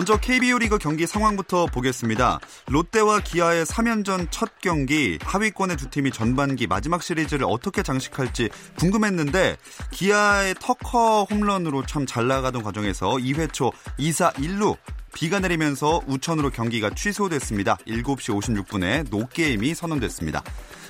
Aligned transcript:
먼저 0.00 0.16
KBO 0.16 0.58
리그 0.60 0.78
경기 0.78 1.06
상황부터 1.06 1.66
보겠습니다. 1.66 2.40
롯데와 2.68 3.20
기아의 3.20 3.66
3연전 3.66 4.28
첫 4.30 4.48
경기 4.62 5.18
하위권의 5.20 5.76
두 5.76 5.90
팀이 5.90 6.10
전반기 6.10 6.66
마지막 6.66 7.02
시리즈를 7.02 7.44
어떻게 7.46 7.82
장식할지 7.82 8.48
궁금했는데 8.78 9.58
기아의 9.90 10.54
터커 10.58 11.24
홈런으로 11.24 11.84
참 11.84 12.06
잘 12.06 12.26
나가던 12.28 12.62
과정에서 12.62 13.10
2회 13.10 13.52
초 13.52 13.72
2사 13.98 14.32
1루 14.36 14.74
비가 15.14 15.40
내리면서 15.40 16.00
우천으로 16.06 16.50
경기가 16.50 16.90
취소됐습니다. 16.90 17.76
7시 17.86 18.66
56분에 18.66 19.10
노게임이 19.10 19.74
선언됐습니다. 19.74 20.42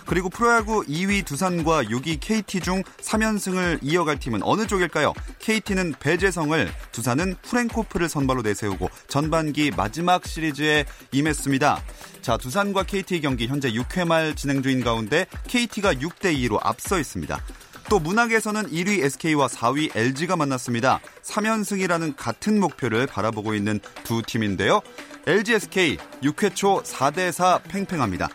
그리고 0.06 0.28
프로야구 0.28 0.82
2위 0.88 1.24
두산과 1.24 1.84
6위 1.84 2.18
KT 2.20 2.60
중 2.60 2.82
3연승을 2.82 3.78
이어갈 3.82 4.18
팀은 4.18 4.42
어느 4.42 4.66
쪽일까요? 4.66 5.12
KT는 5.38 5.94
배재성을, 6.00 6.68
두산은 6.92 7.36
후렌코프를 7.44 8.08
선발로 8.08 8.42
내세우고 8.42 8.90
전반기 9.08 9.70
마지막 9.70 10.26
시리즈에 10.26 10.84
임했습니다. 11.12 11.82
자, 12.22 12.36
두산과 12.36 12.84
KT 12.84 13.20
경기 13.20 13.46
현재 13.46 13.70
6회 13.70 14.06
말 14.06 14.34
진행 14.34 14.62
중인 14.62 14.82
가운데 14.82 15.26
KT가 15.46 15.94
6대 15.94 16.36
2로 16.36 16.58
앞서 16.60 16.98
있습니다. 16.98 17.40
또 17.88 17.98
문학에서는 17.98 18.70
1위 18.70 19.02
SK와 19.04 19.48
4위 19.48 19.94
LG가 19.96 20.36
만났습니다. 20.36 21.00
3연승이라는 21.22 22.14
같은 22.16 22.60
목표를 22.60 23.06
바라보고 23.06 23.54
있는 23.54 23.80
두 24.04 24.22
팀인데요. 24.22 24.80
LG 25.26 25.54
SK 25.54 25.98
6회 26.22 26.54
초 26.54 26.82
4대4 26.82 27.62
팽팽합니다. 27.64 28.28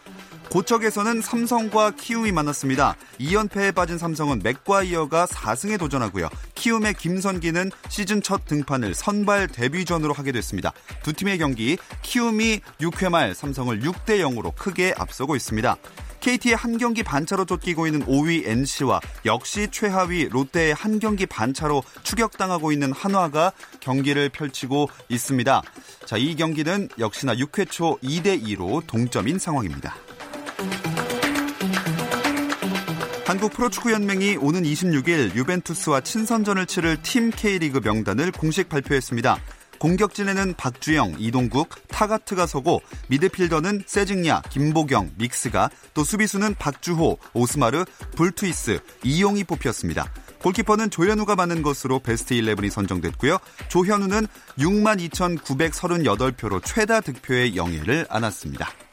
고척에서는 0.50 1.22
삼성과 1.22 1.92
키움이 1.92 2.32
만났습니다. 2.32 2.96
2연패에 3.20 3.74
빠진 3.76 3.98
삼성은 3.98 4.42
맥과이어가 4.44 5.26
4승에 5.26 5.78
도전하고요. 5.78 6.30
키움의 6.54 6.94
김선기는 6.94 7.72
시즌 7.90 8.22
첫 8.22 8.46
등판을 8.46 8.94
선발 8.94 9.48
데뷔전으로 9.48 10.14
하게 10.14 10.32
됐습니다. 10.32 10.72
두 11.04 11.14
팀의 11.14 11.40
경기 11.40 11.78
키움이 12.04 12.62
6회 12.80 13.10
말 13.10 13.36
삼성을 13.36 13.80
6대 13.82 14.20
0으로 14.20 14.56
크게 14.56 14.94
앞서고 14.98 15.36
있습니다. 15.36 15.76
KT의 16.26 16.56
한 16.56 16.80
경기 16.80 17.04
반차로 17.04 17.46
쫓기고 17.46 17.86
있는 17.86 18.04
5위 18.04 18.48
NC와 18.48 19.00
역시 19.26 19.68
최하위 19.70 20.28
롯데의 20.30 20.74
한 20.74 20.98
경기 20.98 21.28
반차로 21.28 21.84
추격당하고 22.02 22.72
있는 22.72 22.92
한화가 22.92 23.52
경기를 23.80 24.30
펼치고 24.30 24.90
있습니다. 25.08 25.62
자, 26.08 26.18
이 26.18 26.36
경기는 26.36 26.90
역시나 26.98 27.36
6회 27.36 27.70
초 27.70 28.00
2대 28.00 28.42
2로 28.44 28.82
동점인 28.88 29.38
상황입니다. 29.38 29.96
한국 33.28 33.54
프로축구연맹이 33.54 34.38
오는 34.38 34.64
26일 34.64 35.36
유벤투스와 35.36 36.02
친선전을 36.02 36.66
치를 36.66 37.04
팀 37.04 37.30
K리그 37.30 37.82
명단을 37.84 38.32
공식 38.32 38.68
발표했습니다. 38.68 39.38
공격진에는 39.80 40.56
박주영, 40.56 41.16
이동국, 41.20 41.70
타가트가 41.88 42.46
서고 42.46 42.82
미드필더는 43.08 43.84
세징야, 43.86 44.42
김보경, 44.50 45.12
믹스가 45.18 45.70
또 45.94 46.04
수비수는 46.04 46.56
박주호, 46.56 47.18
오스마르, 47.34 47.86
불투이스, 48.16 48.80
이용이 49.04 49.44
뽑혔습니다. 49.44 50.12
골키퍼는 50.42 50.92
조현우가 50.92 51.36
맞는 51.36 51.64
것으로 51.64 52.00
베스트 52.00 52.36
11이 52.36 52.70
선정됐고요. 52.70 53.40
조현우는 53.68 54.28
62,938표로 54.60 56.62
최다 56.64 57.02
득표의 57.02 57.56
영예를 57.56 58.06
안았습니다. 58.10 58.85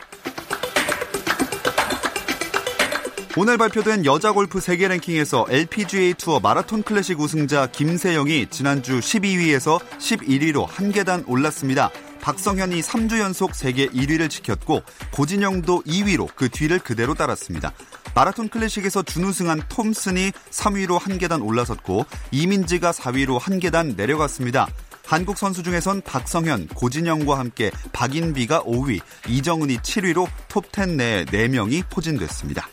오늘 3.35 3.57
발표된 3.57 4.05
여자 4.05 4.33
골프 4.33 4.61
세계 4.61 4.89
랭킹에서 4.89 5.47
LPGA 5.49 6.13
투어 6.15 6.39
마라톤 6.39 6.83
클래식 6.83 7.19
우승자 7.19 7.67
김세영이 7.69 8.49
지난주 8.51 9.01
12위에서 9.01 9.79
11위로 9.99 10.67
한 10.69 10.93
계단 10.93 11.25
올랐습니다. 11.27 11.91
박성현이 12.21 12.83
3주 12.83 13.21
연속 13.21 13.55
세계 13.55 13.87
1위를 13.87 14.29
지켰고 14.29 14.83
고진영도 15.13 15.83
2위로 15.85 16.29
그 16.37 16.51
뒤를 16.51 16.79
그대로 16.79 17.15
따랐습니다. 17.15 17.73
마라톤 18.15 18.51
클래식에서 18.51 19.03
준우승한 19.03 19.63
톰슨이 19.71 20.33
3위로 20.51 21.01
한 21.01 21.17
계단 21.17 21.41
올라섰고 21.41 22.05
이민지가 22.33 22.93
4위로 22.93 23.39
한 23.41 23.61
계단 23.61 23.95
내려갔습니다. 23.97 24.69
한국 25.07 25.39
선수 25.39 25.63
중에선 25.63 26.03
박성현, 26.03 26.69
고진영과 26.69 27.39
함께 27.39 27.71
박인비가 27.93 28.63
5위, 28.65 29.01
이정은이 29.27 29.79
7위로 29.79 30.29
톱10 30.49 30.91
내에 30.97 31.25
4명이 31.25 31.89
포진됐습니다. 31.89 32.69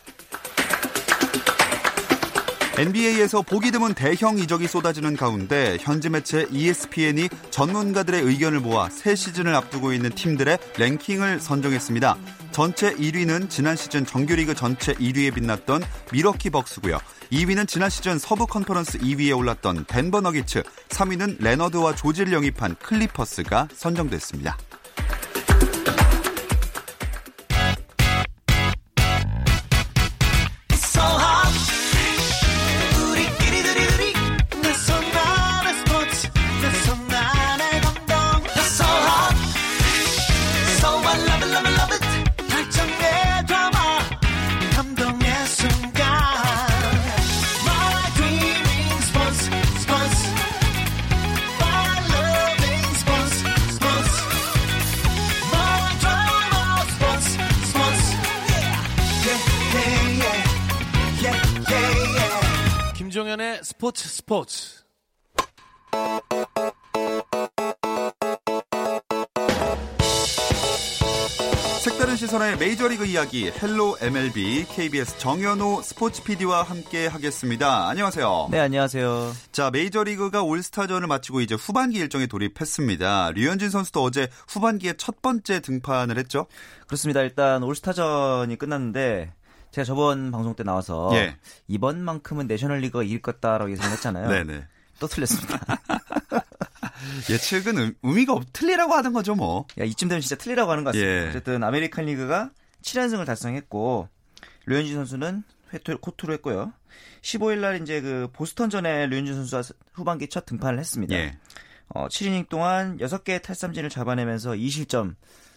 NBA에서 2.80 3.42
보기 3.42 3.72
드문 3.72 3.94
대형 3.94 4.38
이적이 4.38 4.68
쏟아지는 4.68 5.18
가운데 5.18 5.76
현지 5.82 6.08
매체 6.08 6.48
ESPN이 6.50 7.28
전문가들의 7.50 8.22
의견을 8.22 8.62
모아 8.62 8.90
새 8.90 9.16
시즌을 9.16 9.54
앞두고 9.54 9.92
있는 9.92 10.12
팀들의 10.12 10.58
랭킹을 10.78 11.42
선정했습니다. 11.42 12.16
전체 12.54 12.96
1위는 12.96 13.50
지난 13.50 13.76
시즌 13.76 14.06
정규리그 14.06 14.56
전체 14.56 14.94
1위에 14.94 15.36
빛났던 15.36 15.84
밀워키 16.14 16.52
벅스고요. 16.52 17.00
2위는 17.34 17.68
지난 17.68 17.90
시즌 17.90 18.18
서부 18.18 18.48
컨퍼런스 18.48 19.00
2위에 19.00 19.38
올랐던 19.38 19.84
덴버 19.86 20.22
너기츠, 20.22 20.64
3위는 20.88 21.44
레너드와 21.44 21.96
조지를 21.96 22.32
영입한 22.32 22.78
클리퍼스가 22.82 23.68
선정됐습니다. 23.74 24.58
스포츠 64.30 64.60
스포츠. 64.60 64.80
색다른 71.84 72.16
시선의 72.16 72.58
메이저리그 72.60 73.06
이야기 73.06 73.50
헬로 73.50 73.98
MLB 74.00 74.66
KBS 74.70 75.18
정현호 75.18 75.82
스포츠 75.82 76.24
PD와 76.24 76.62
함께 76.62 77.08
하겠습니다. 77.08 77.88
안녕하세요. 77.88 78.50
네, 78.52 78.60
안녕하세요. 78.60 79.32
자, 79.52 79.72
메이저리그가 79.72 80.44
올스타전을 80.44 81.08
마치고 81.08 81.42
이제 81.42 81.56
후반기 81.56 81.98
일정에 81.98 82.28
돌입했습니다. 82.28 83.32
류현진 83.32 83.72
선수도 83.72 84.04
어제 84.04 84.28
후반기에 84.48 84.94
첫 84.98 85.24
번째 85.24 85.62
등판을 85.62 86.20
했죠? 86.20 86.46
그렇습니다. 86.86 87.22
일단 87.22 87.64
올스타전이 87.64 88.58
끝났는데 88.58 89.34
제가 89.72 89.86
저번 89.86 90.32
방송 90.32 90.56
때 90.56 90.64
나와서 90.64 91.12
예. 91.14 91.38
이번만큼은 91.68 92.48
내셔널리그가 92.48 93.04
이길 93.04 93.22
것다라고 93.22 93.72
예상했잖아요. 93.72 94.28
네네. 94.46 94.66
또 95.00 95.08
틀렸습니다. 95.08 95.60
예측은 97.30 97.78
의, 97.78 97.94
의미가 98.04 98.34
없, 98.34 98.44
틀리라고 98.52 98.94
하던 98.94 99.14
거죠, 99.14 99.36
뭐. 99.36 99.66
야, 99.80 99.84
이쯤 99.86 100.10
되면 100.10 100.22
진짜 100.22 100.36
틀리라고 100.36 100.72
하는 100.72 100.84
것 100.84 100.92
같습니다. 100.92 101.26
예. 101.26 101.30
어쨌든 101.30 101.64
아메리칸 101.64 102.06
리그가 102.06 102.52
7연승을 102.82 103.26
달성했고, 103.26 104.10
류현진 104.66 104.96
선수는 104.96 105.44
호투, 105.74 105.98
호투를 106.00 106.34
했고요. 106.34 106.74
15일 107.22 107.60
날 107.60 107.82
이제 107.82 108.02
그 108.02 108.30
보스턴전에 108.34 109.08
류현진 109.08 109.34
선수가 109.34 109.76
후반기 109.94 110.28
첫 110.28 110.46
등판을 110.46 110.80
했습니다. 110.80 111.16
예. 111.16 111.38
어, 111.90 112.08
7이닝 112.08 112.50
동안 112.50 112.98
6개의 112.98 113.42
탈삼진을 113.42 113.90
잡아내면서 113.90 114.52
2실점, 114.52 115.16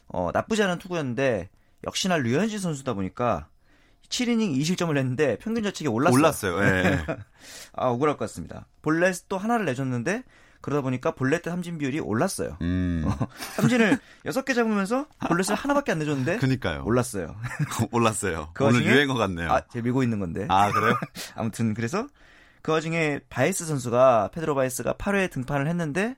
어, 0.09 0.31
나쁘지 0.33 0.63
않은 0.63 0.79
투구였는데, 0.79 1.51
역시나 1.85 2.17
류현진 2.19 2.59
선수다 2.59 2.95
보니까 2.95 3.49
7이닝 4.13 4.57
2실점을 4.59 4.97
했는데 4.97 5.39
평균 5.39 5.65
자책이 5.65 5.89
올랐어요. 5.89 6.15
올랐어요. 6.19 6.65
예. 6.65 7.05
아, 7.75 7.89
억울할 7.89 8.17
것 8.17 8.27
같습니다. 8.27 8.67
볼넷 8.83 9.29
또 9.29 9.39
하나를 9.39 9.65
내줬는데 9.65 10.23
그러다 10.61 10.83
보니까 10.83 11.13
볼넷 11.13 11.43
대 11.43 11.51
삼진 11.51 11.79
비율이 11.79 11.99
올랐어요. 11.99 12.57
음. 12.61 13.05
어, 13.07 13.27
삼진을 13.57 13.99
6개 14.27 14.55
잡으면서 14.55 15.07
볼넷을 15.27 15.55
하나밖에 15.57 15.93
안 15.93 15.99
내줬는데 15.99 16.37
그니까요. 16.39 16.85
올랐어요. 16.85 17.35
올랐어요. 17.91 18.51
그 18.53 18.65
오늘 18.65 18.85
유행어 18.85 19.15
같네요. 19.15 19.51
아, 19.51 19.63
제가 19.73 19.83
밀고 19.83 20.03
있는 20.03 20.21
건데. 20.21 20.47
아, 20.49 20.71
그래요? 20.71 20.95
아무튼 21.35 21.75
그래서 21.75 22.07
그 22.61 22.71
와중에 22.71 23.21
바에스 23.29 23.65
선수가 23.67 24.31
페드로 24.35 24.55
바에스가 24.55 24.95
8회 24.95 25.31
등판을 25.31 25.67
했는데 25.69 26.17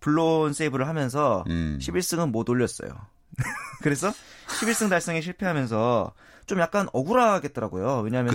블론 0.00 0.52
세이브를 0.54 0.88
하면서 0.88 1.44
음. 1.48 1.78
11승은 1.80 2.30
못 2.30 2.48
올렸어요. 2.48 2.90
그래서 3.82 4.12
11승 4.60 4.90
달성에 4.90 5.20
실패하면서 5.20 6.12
좀 6.46 6.60
약간 6.60 6.88
억울하겠더라고요. 6.92 8.00
왜냐하면 8.00 8.32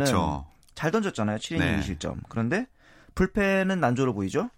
잘 0.76 0.92
던졌잖아요. 0.92 1.38
7이닝 1.38 1.60
네. 1.60 1.80
2실점. 1.80 2.18
그런데 2.30 2.68
불펜은 3.16 3.80
난조로 3.80 4.14
보이죠. 4.14 4.50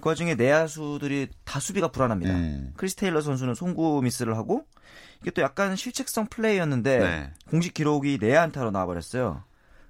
그 0.00 0.08
와중에 0.08 0.34
내야수들이 0.34 1.28
다 1.44 1.60
수비가 1.60 1.88
불안합니다. 1.88 2.32
음. 2.34 2.72
크리스 2.76 2.96
테일러 2.96 3.20
선수는 3.20 3.54
송구 3.54 4.00
미스를 4.02 4.36
하고 4.36 4.64
이게 5.20 5.30
또 5.30 5.42
약간 5.42 5.76
실책성 5.76 6.28
플레이였는데 6.28 6.98
네. 6.98 7.32
공식 7.50 7.74
기록이 7.74 8.18
내야 8.20 8.42
안타로 8.42 8.70
나와버렸어요. 8.70 9.42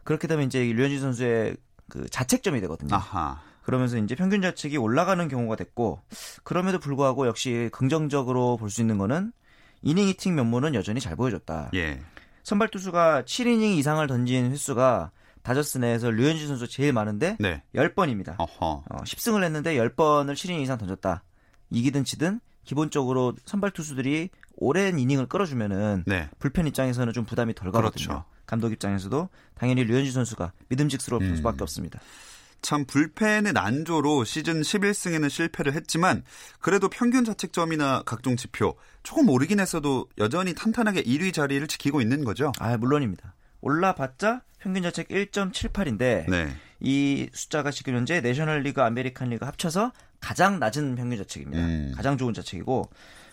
그렇게 0.03 0.27
되면 0.27 0.47
이제 0.47 0.61
류현진 0.65 1.01
선수의 1.01 1.57
그 1.89 2.09
자책점이 2.09 2.61
되거든요. 2.63 2.95
아하. 2.95 3.41
그러면서 3.63 3.99
이제 3.99 4.15
평균 4.17 4.43
자책이 4.43 4.77
올라가는 4.79 5.27
경우가 5.29 5.55
됐고 5.55 6.01
그럼에도 6.43 6.81
불구하고 6.81 7.27
역시 7.29 7.69
긍정적으로 7.73 8.57
볼 8.57 8.69
수 8.71 8.81
있는 8.81 8.99
거는 8.99 9.33
이닝 9.83 10.09
히팅 10.09 10.35
면모는 10.35 10.75
여전히 10.75 11.01
잘 11.01 11.17
보여줬다. 11.17 11.71
예. 11.75 12.01
선발 12.43 12.69
투수가 12.69 13.23
7이닝 13.23 13.77
이상을 13.79 14.05
던진 14.07 14.51
횟수가 14.51 15.11
다저스 15.43 15.79
내에서 15.79 16.11
류현진 16.11 16.49
선수 16.49 16.69
제일 16.69 16.93
많은데 16.93 17.37
네. 17.39 17.63
10번입니다. 17.75 18.35
어허. 18.39 18.85
어, 18.89 18.97
10승을 19.05 19.43
했는데 19.45 19.77
10번을 19.77 20.35
7이닝 20.35 20.61
이상 20.63 20.79
던졌다. 20.79 21.23
이기든 21.71 22.05
지든 22.05 22.41
기본적으로 22.65 23.35
선발 23.47 23.71
투수들이 23.71 24.29
오랜 24.57 24.99
이닝을 24.99 25.27
끌어주면은 25.27 26.05
네. 26.07 26.29
불펜 26.39 26.67
입장에서는 26.67 27.13
좀 27.13 27.25
부담이 27.25 27.55
덜 27.55 27.73
가거든요. 27.73 28.07
그렇죠. 28.07 28.25
감독 28.47 28.73
입장에서도 28.73 29.29
당연히 29.55 29.85
류현진 29.85 30.13
선수가 30.13 30.53
믿음직스러울 30.69 31.23
음. 31.23 31.37
수밖에 31.37 31.63
없습니다. 31.63 32.01
참 32.63 32.85
불펜의 32.85 33.53
난조로 33.53 34.25
시즌 34.25 34.61
11승에는 34.61 35.29
실패를 35.29 35.75
했지만 35.75 36.23
그래도 36.61 36.89
평균 36.89 37.25
자책점이나 37.25 38.03
각종 38.07 38.37
지표 38.37 38.77
조금 39.03 39.29
오르긴 39.29 39.61
했어도 39.61 40.09
여전히 40.19 40.55
탄탄하게 40.55 41.03
1위 41.03 41.33
자리를 41.33 41.67
지키고 41.67 42.01
있는 42.01 42.25
거죠. 42.25 42.53
아 42.59 42.77
물론입니다. 42.77 43.35
올라봤자 43.61 44.43
평균 44.59 44.83
자책 44.83 45.09
1.78인데 45.09 46.29
네. 46.29 46.55
이 46.81 47.29
숫자가 47.33 47.71
지금 47.71 47.95
현재 47.95 48.21
내셔널 48.21 48.63
리그, 48.63 48.83
아메리칸 48.83 49.31
리그 49.31 49.45
합쳐서 49.45 49.93
가장 50.21 50.59
낮은 50.59 50.97
평균 50.97 51.19
자책입니다. 51.19 51.63
음. 51.63 51.93
가장 51.95 52.17
좋은 52.19 52.35
자책이고 52.35 52.91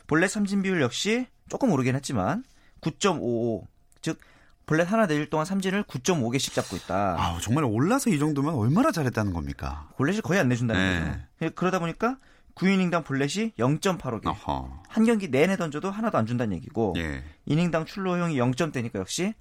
볼넷 0.07 0.29
삼진 0.29 0.61
비율 0.61 0.81
역시 0.81 1.27
조금 1.49 1.71
오르긴 1.71 1.95
했지만 1.95 2.43
9.55. 2.81 3.65
즉 4.01 4.19
볼넷 4.67 4.91
하나 4.91 5.07
내릴 5.07 5.29
동안 5.29 5.45
삼진을 5.45 5.83
9.5개씩 5.83 6.53
잡고 6.53 6.75
있다. 6.75 7.15
아, 7.17 7.39
정말 7.41 7.63
올라서 7.63 8.09
이 8.09 8.19
정도면 8.19 8.53
얼마나 8.53 8.91
잘했다는 8.91 9.31
겁니까? 9.33 9.87
볼넷이 9.95 10.21
거의 10.21 10.41
안 10.41 10.49
내준다는 10.49 11.05
네. 11.39 11.45
거죠. 11.47 11.55
그러다 11.55 11.79
보니까 11.79 12.17
9이닝당 12.55 13.05
볼넷이 13.05 13.53
0.85개. 13.57 14.27
어허. 14.27 14.83
한 14.89 15.05
경기 15.05 15.29
내내 15.29 15.55
던져도 15.55 15.89
하나도 15.89 16.17
안 16.17 16.25
준다는 16.25 16.55
얘기고 16.57 16.95
예. 16.97 17.23
이닝당 17.45 17.85
출루효용이 17.85 18.35
0점대니까 18.35 18.95
역시 18.95 19.33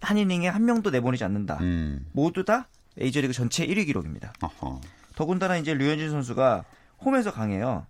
한 0.00 0.16
이닝에 0.16 0.48
한 0.48 0.64
명도 0.64 0.90
내보내지 0.90 1.24
않는다. 1.24 1.58
음. 1.60 2.06
모두 2.12 2.44
다 2.46 2.68
메이저리그 2.96 3.34
전체 3.34 3.66
1위 3.66 3.84
기록입니다. 3.84 4.32
어허. 4.40 4.80
더군다나 5.14 5.58
이제 5.58 5.74
류현진 5.74 6.08
선수가 6.08 6.64
홈에서 7.04 7.32
강해요. 7.32 7.86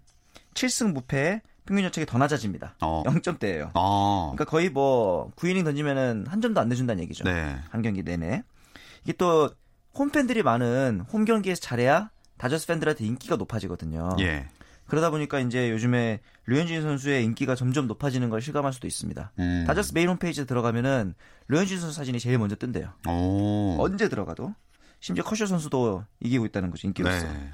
7승 0.54 0.92
무패에 0.92 1.42
평균 1.66 1.84
자책이 1.84 2.06
더 2.06 2.18
낮아집니다. 2.18 2.76
어. 2.80 3.02
0점대예요. 3.06 3.70
어. 3.74 4.32
그러니까 4.34 4.44
거의 4.44 4.70
뭐 4.70 5.30
9이닝 5.36 5.64
던지면은 5.64 6.26
한 6.28 6.40
점도 6.40 6.60
안 6.60 6.68
내준다는 6.68 7.02
얘기죠. 7.04 7.24
네. 7.24 7.56
한 7.70 7.82
경기 7.82 8.02
내내. 8.02 8.42
이게 9.04 9.12
또 9.14 9.50
홈팬들이 9.94 10.42
많은 10.42 11.04
홈 11.12 11.24
경기에서 11.24 11.60
잘해야 11.60 12.10
다저스 12.38 12.66
팬들한테 12.66 13.04
인기가 13.04 13.36
높아지거든요. 13.36 14.16
예. 14.20 14.48
그러다 14.86 15.10
보니까 15.10 15.38
이제 15.38 15.70
요즘에 15.70 16.20
류현진 16.46 16.82
선수의 16.82 17.24
인기가 17.24 17.54
점점 17.54 17.86
높아지는 17.86 18.28
걸 18.28 18.42
실감할 18.42 18.72
수도 18.72 18.88
있습니다. 18.88 19.32
음. 19.38 19.64
다저스 19.66 19.92
메인 19.94 20.08
홈페이지에 20.08 20.44
들어가면은 20.46 21.14
류현진 21.48 21.78
선수 21.78 21.94
사진이 21.96 22.18
제일 22.18 22.38
먼저 22.38 22.56
뜬대요. 22.56 22.92
오. 23.08 23.76
언제 23.78 24.08
들어가도 24.08 24.54
심지어 24.98 25.22
커쇼 25.22 25.46
선수도 25.46 26.04
이기고 26.20 26.44
있다는 26.46 26.70
거죠 26.70 26.88
인기로서. 26.88 27.26
네. 27.32 27.50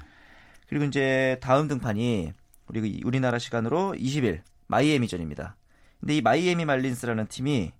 그리고 0.67 0.85
이제 0.85 1.37
다음 1.41 1.67
등판이 1.67 2.33
우리 2.67 3.01
우리나라 3.03 3.39
시간으로 3.39 3.93
20일 3.97 4.41
마이애미전입니다. 4.67 5.55
근데 5.99 6.15
이 6.17 6.21
마이애미 6.21 6.65
말린스라는 6.65 7.27
팀이 7.27 7.71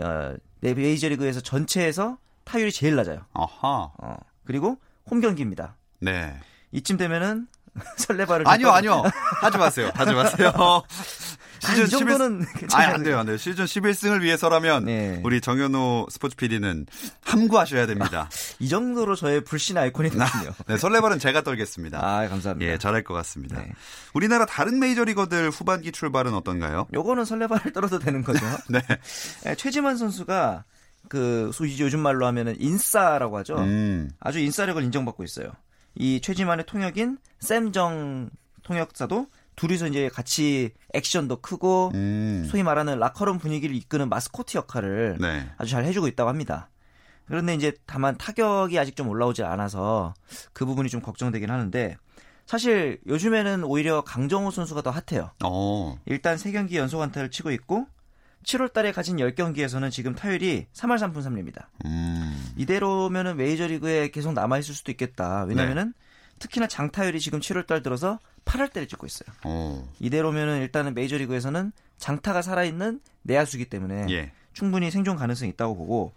어, 0.00 0.34
메이저리그에서 0.60 1.40
전체에서 1.40 2.18
타율이 2.44 2.72
제일 2.72 2.96
낮아요. 2.96 3.26
아하. 3.32 3.90
어, 3.98 4.16
그리고 4.44 4.78
홈 5.10 5.20
경기입니다. 5.20 5.76
네. 5.98 6.38
이쯤 6.72 6.96
되면은 6.96 7.48
설레발을 7.96 8.48
아니요 8.48 8.70
아니요 8.70 9.02
하지 9.40 9.58
마세요 9.58 9.90
하지 9.94 10.12
마세요 10.12 10.52
시즌 11.60 11.84
아, 11.84 11.86
11... 11.86 12.46
아니, 12.74 12.92
안 12.92 13.02
돼요, 13.02 13.18
안 13.18 13.26
돼요. 13.26 13.36
시즌 13.36 13.64
11승을 13.64 14.22
위해서라면 14.22 14.84
네. 14.86 15.20
우리 15.24 15.40
정현우 15.40 16.06
스포츠 16.10 16.36
PD는 16.36 16.86
함구하셔야 17.22 17.86
됩니다. 17.86 18.28
이 18.58 18.68
정도로 18.68 19.14
저의 19.14 19.42
불신 19.42 19.76
아이콘이 19.76 20.10
됐군요. 20.10 20.52
네, 20.66 20.76
설레발은 20.76 21.18
제가 21.18 21.42
떨겠습니다. 21.42 21.98
아, 21.98 22.28
감사합니다. 22.28 22.70
예, 22.70 22.78
잘할 22.78 23.04
것 23.04 23.14
같습니다. 23.14 23.60
네. 23.60 23.72
우리나라 24.14 24.46
다른 24.46 24.78
메이저리거들 24.78 25.50
후반기 25.50 25.92
출발은 25.92 26.34
어떤가요? 26.34 26.86
요거는 26.92 27.24
설레발을 27.24 27.72
떨어도 27.72 27.98
되는 27.98 28.22
거죠. 28.22 28.44
네. 28.68 28.80
네. 29.44 29.54
최지만 29.54 29.96
선수가 29.96 30.64
그 31.08 31.50
소위 31.52 31.78
요즘 31.80 32.00
말로 32.00 32.26
하면은 32.26 32.56
인싸라고 32.58 33.38
하죠. 33.38 33.56
음. 33.58 34.10
아주 34.20 34.38
인싸력을 34.38 34.82
인정받고 34.82 35.24
있어요. 35.24 35.50
이 35.94 36.20
최지만의 36.20 36.66
통역인 36.66 37.18
샘정 37.40 38.30
통역사도 38.62 39.26
둘이서 39.60 39.88
이제 39.88 40.08
같이 40.08 40.70
액션도 40.94 41.42
크고 41.42 41.90
음. 41.92 42.48
소위 42.50 42.62
말하는 42.62 42.98
라커룸 42.98 43.38
분위기를 43.38 43.76
이끄는 43.76 44.08
마스코트 44.08 44.56
역할을 44.56 45.18
네. 45.20 45.50
아주 45.58 45.72
잘 45.72 45.84
해주고 45.84 46.08
있다고 46.08 46.30
합니다. 46.30 46.70
그런데 47.26 47.54
이제 47.54 47.74
다만 47.84 48.16
타격이 48.16 48.78
아직 48.78 48.96
좀 48.96 49.08
올라오지 49.08 49.44
않아서 49.44 50.14
그 50.54 50.64
부분이 50.64 50.88
좀 50.88 51.02
걱정되긴 51.02 51.50
하는데 51.50 51.98
사실 52.46 53.00
요즘에는 53.06 53.62
오히려 53.64 54.00
강정호 54.00 54.50
선수가 54.50 54.80
더 54.80 54.90
핫해요. 54.90 55.30
오. 55.44 55.46
어. 55.46 55.98
일단 56.06 56.36
3경기 56.36 56.76
연속 56.76 57.02
안타를 57.02 57.30
치고 57.30 57.50
있고 57.50 57.86
7월 58.44 58.72
달에 58.72 58.92
가진 58.92 59.18
10경기에서는 59.18 59.90
지금 59.90 60.14
타율이 60.14 60.68
3할 60.72 60.96
3푼 60.96 61.16
3리입니다. 61.16 61.66
음. 61.84 62.54
이대로면은 62.56 63.36
메이저리그에 63.36 64.08
계속 64.10 64.32
남아 64.32 64.56
있을 64.56 64.74
수도 64.74 64.90
있겠다. 64.90 65.44
왜냐면은 65.44 65.92
네. 65.94 66.09
특히나 66.40 66.66
장타율이 66.66 67.20
지금 67.20 67.38
7월 67.38 67.66
달 67.66 67.82
들어서 67.82 68.18
8할 68.44 68.72
때를 68.72 68.88
찍고 68.88 69.06
있어요. 69.06 69.28
오. 69.44 69.48
어. 69.48 69.92
이대로면은 70.00 70.60
일단은 70.62 70.94
메이저리그에서는 70.94 71.70
장타가 71.98 72.42
살아있는 72.42 73.00
내야수기 73.22 73.66
때문에 73.66 74.06
예. 74.10 74.32
충분히 74.52 74.90
생존 74.90 75.16
가능성이 75.16 75.52
있다고 75.52 75.76
보고 75.76 76.12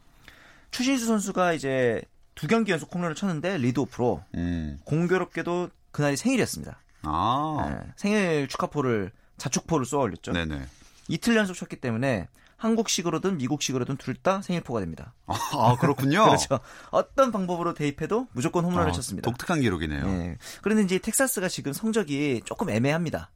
추신수 0.71 1.05
선수가 1.05 1.53
이제 1.53 2.01
두 2.33 2.47
경기 2.47 2.71
연속 2.71 2.93
홈런을 2.95 3.15
쳤는데 3.15 3.57
리드오프로 3.59 4.23
음. 4.35 4.79
공교롭게도 4.85 5.69
그날이 5.91 6.17
생일이었습니다. 6.17 6.79
아. 7.03 7.67
네, 7.69 7.91
생일 7.97 8.47
축하포를 8.47 9.11
자축포를 9.37 9.85
쏘아 9.85 10.03
올렸죠. 10.03 10.31
네네. 10.31 10.63
이틀 11.09 11.35
연속 11.35 11.55
쳤기 11.55 11.75
때문에 11.75 12.27
한국식으로든 12.63 13.37
미국식으로든 13.37 13.97
둘 13.97 14.13
다 14.23 14.41
생일포가 14.41 14.79
됩니다. 14.79 15.13
아, 15.25 15.75
그렇군요. 15.81 16.23
그렇죠. 16.31 16.59
어떤 16.91 17.31
방법으로 17.33 17.73
대입해도 17.73 18.27
무조건 18.31 18.63
홈런을 18.63 18.89
아, 18.89 18.91
쳤습니다. 18.93 19.29
독특한 19.29 19.59
기록이네요. 19.59 20.05
네. 20.05 20.37
그런데 20.61 20.83
이제 20.83 20.97
텍사스가 20.97 21.49
지금 21.49 21.73
성적이 21.73 22.41
조금 22.45 22.69
애매합니다. 22.69 23.31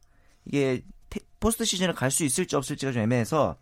이게 0.46 0.82
포스트 1.40 1.66
시즌을 1.66 1.94
갈 1.94 2.10
수 2.10 2.24
있을지 2.24 2.56
없을지가 2.56 2.92
좀 2.92 3.02
애매해서 3.02 3.56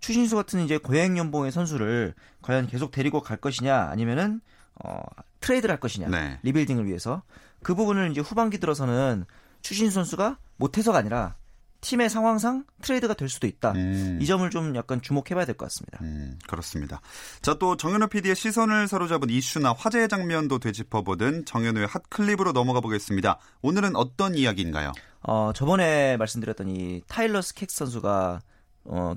추신수 0.00 0.34
같은 0.34 0.64
이제 0.64 0.76
고액 0.76 1.16
연봉의 1.16 1.52
선수를 1.52 2.14
과연 2.42 2.66
계속 2.66 2.90
데리고 2.90 3.20
갈 3.22 3.36
것이냐 3.36 3.88
아니면은 3.90 4.40
어, 4.84 5.02
트레이드를 5.40 5.72
할 5.72 5.78
것이냐 5.78 6.08
네. 6.08 6.40
리빌딩을 6.42 6.84
위해서 6.86 7.22
그 7.62 7.76
부분을 7.76 8.10
이제 8.10 8.20
후반기 8.20 8.58
들어서는 8.58 9.24
추신수 9.62 9.94
선수가 9.94 10.38
못해서가 10.56 10.98
아니라 10.98 11.36
팀의 11.86 12.10
상황상 12.10 12.64
트레이드가 12.82 13.14
될 13.14 13.28
수도 13.28 13.46
있다. 13.46 13.70
음. 13.72 14.18
이 14.20 14.26
점을 14.26 14.48
좀 14.50 14.74
약간 14.74 15.00
주목해봐야 15.00 15.44
될 15.44 15.56
것 15.56 15.66
같습니다. 15.66 15.98
음, 16.02 16.36
그렇습니다. 16.48 17.00
자, 17.42 17.54
또 17.54 17.76
정현우 17.76 18.08
PD의 18.08 18.34
시선을 18.34 18.88
사로잡은 18.88 19.30
이슈나 19.30 19.72
화제의 19.72 20.08
장면도 20.08 20.58
되짚어보던 20.58 21.44
정현우의 21.44 21.86
핫 21.86 22.02
클립으로 22.10 22.50
넘어가 22.50 22.80
보겠습니다. 22.80 23.38
오늘은 23.62 23.94
어떤 23.94 24.34
이야기인가요? 24.34 24.92
어, 25.22 25.52
저번에 25.54 26.16
말씀드렸던 26.16 26.68
이 26.68 27.02
타일러 27.06 27.38
스캑스 27.38 27.70
선수가 27.70 28.40
어, 28.86 29.14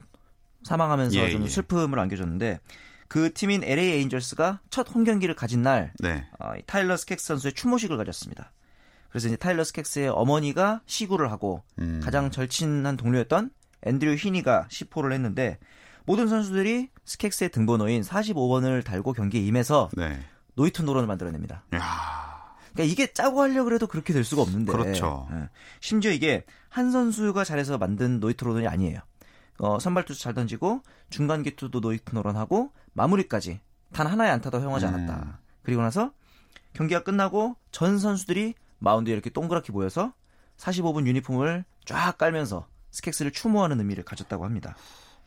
사망하면서 0.64 1.18
예, 1.18 1.32
좀 1.32 1.44
예. 1.46 1.48
슬픔을 1.48 1.98
안겨줬는데 1.98 2.60
그 3.08 3.34
팀인 3.34 3.64
LA 3.64 3.94
에인절스가 3.94 4.62
첫 4.70 4.90
홈 4.94 5.04
경기를 5.06 5.34
가진 5.34 5.64
날 5.64 5.92
네. 6.00 6.28
어, 6.40 6.52
타일러 6.68 6.94
스캑스 6.94 7.18
선수의 7.20 7.54
추모식을 7.54 7.98
가졌습니다. 7.98 8.52
그래서 9.10 9.28
이제 9.28 9.36
타일러 9.36 9.64
스캑스의 9.64 10.12
어머니가 10.16 10.82
시구를 10.86 11.32
하고 11.32 11.64
음. 11.80 12.00
가장 12.04 12.32
절친한 12.32 12.98
동료였던 12.98 13.52
앤드류 13.84 14.16
히니가 14.16 14.68
시포를 14.70 15.14
했는데 15.14 15.58
모든 16.06 16.28
선수들이 16.28 16.90
스캑스의 17.06 17.52
등번호인 17.52 18.02
45번을 18.02 18.84
달고 18.84 19.14
경기에 19.14 19.42
임해서 19.42 19.90
네. 19.96 20.20
노히트 20.56 20.82
노런을 20.82 21.08
만들어냅니다. 21.08 21.64
야. 21.76 22.56
그러니까 22.74 22.92
이게 22.92 23.12
짜고 23.14 23.42
하려 23.42 23.64
그래도 23.64 23.88
그렇게 23.88 24.14
될 24.14 24.24
수가 24.24 24.42
없는데. 24.42 24.72
그렇죠. 24.72 25.28
예. 25.32 25.50
심지어 25.80 26.12
이게 26.12 26.46
한 26.70 26.92
선수가 26.92 27.44
잘해서 27.44 27.78
만든 27.78 28.20
노히트 28.20 28.44
노런이 28.44 28.68
아니에요. 28.68 29.00
어, 29.60 29.80
선발 29.80 30.06
투수 30.06 30.22
잘 30.22 30.34
던지고 30.34 30.82
중간 31.10 31.44
계투도 31.44 31.82
노히트 31.82 32.14
노런하고 32.14 32.72
마무리까지 32.94 33.60
단 33.92 34.08
하나의 34.08 34.32
안타도 34.32 34.60
허용하지 34.60 34.86
음. 34.86 34.94
않았다. 34.94 35.16
음. 35.26 35.34
그리고 35.64 35.82
나서 35.82 36.12
경기가 36.74 37.04
끝나고 37.04 37.56
전 37.72 37.98
선수들이 37.98 38.54
마운드에 38.80 39.14
이렇게 39.14 39.30
동그랗게 39.30 39.72
모여서 39.72 40.14
45번 40.58 41.08
유니폼을 41.08 41.66
쫙 41.86 42.18
깔면서 42.18 42.68
스캑스를 42.92 43.34
추모하는 43.34 43.80
의미를 43.80 44.04
가졌다고 44.04 44.46
합니다. 44.46 44.76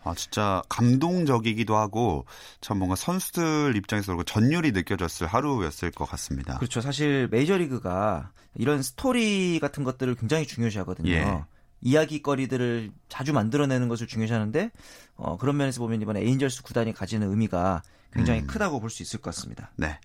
아, 0.04 0.14
진짜 0.14 0.62
감동적이기도 0.68 1.76
하고 1.76 2.26
참 2.60 2.78
뭔가 2.78 2.96
선수들 2.96 3.76
입장에서 3.76 4.12
그리고 4.12 4.24
전율이 4.24 4.72
느껴졌을 4.72 5.26
하루였을 5.26 5.92
것 5.92 6.06
같습니다. 6.06 6.58
그렇죠. 6.58 6.80
사실 6.80 7.28
메이저리그가 7.30 8.32
이런 8.56 8.82
스토리 8.82 9.60
같은 9.60 9.84
것들을 9.84 10.14
굉장히 10.16 10.46
중요시 10.46 10.78
하거든요. 10.78 11.10
예. 11.12 11.44
이야기거리들을 11.82 12.90
자주 13.08 13.32
만들어내는 13.32 13.88
것을 13.88 14.06
중요시하는데 14.06 14.70
어, 15.16 15.36
그런 15.36 15.56
면에서 15.56 15.80
보면 15.80 16.00
이번에 16.00 16.20
에인절스 16.20 16.62
구단이 16.62 16.92
가지는 16.92 17.28
의미가 17.30 17.82
굉장히 18.12 18.40
음. 18.40 18.46
크다고 18.46 18.78
볼 18.80 18.90
수 18.90 19.02
있을 19.02 19.20
것 19.20 19.34
같습니다. 19.34 19.70
네. 19.76 19.98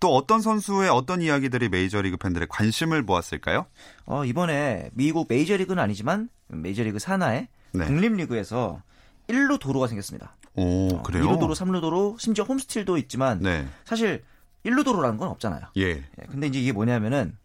또 0.00 0.14
어떤 0.14 0.40
선수의 0.40 0.90
어떤 0.90 1.22
이야기들이 1.22 1.68
메이저리그 1.68 2.16
팬들의 2.16 2.48
관심을 2.50 3.02
모았을까요? 3.02 3.66
어, 4.04 4.24
이번에 4.24 4.90
미국 4.94 5.26
메이저리그는 5.28 5.80
아니지만 5.82 6.28
메이저리그 6.48 6.98
산하의 6.98 7.48
네. 7.72 7.86
독립리그에서 7.86 8.82
1루 9.28 9.60
도루가 9.60 9.86
생겼습니다. 9.86 10.36
오, 10.54 10.88
어, 10.96 11.02
그래요? 11.02 11.24
2루 11.24 11.38
도루, 11.38 11.54
3루 11.54 11.80
도루, 11.80 12.16
심지어 12.18 12.44
홈스틸도 12.44 12.98
있지만 12.98 13.38
네. 13.38 13.66
사실 13.84 14.22
1루 14.66 14.84
도루라는 14.84 15.16
건 15.16 15.28
없잖아요. 15.28 15.62
예. 15.76 15.88
예. 15.90 16.04
근데 16.28 16.48
이제 16.48 16.60
이게 16.60 16.72
뭐냐면은 16.72 17.36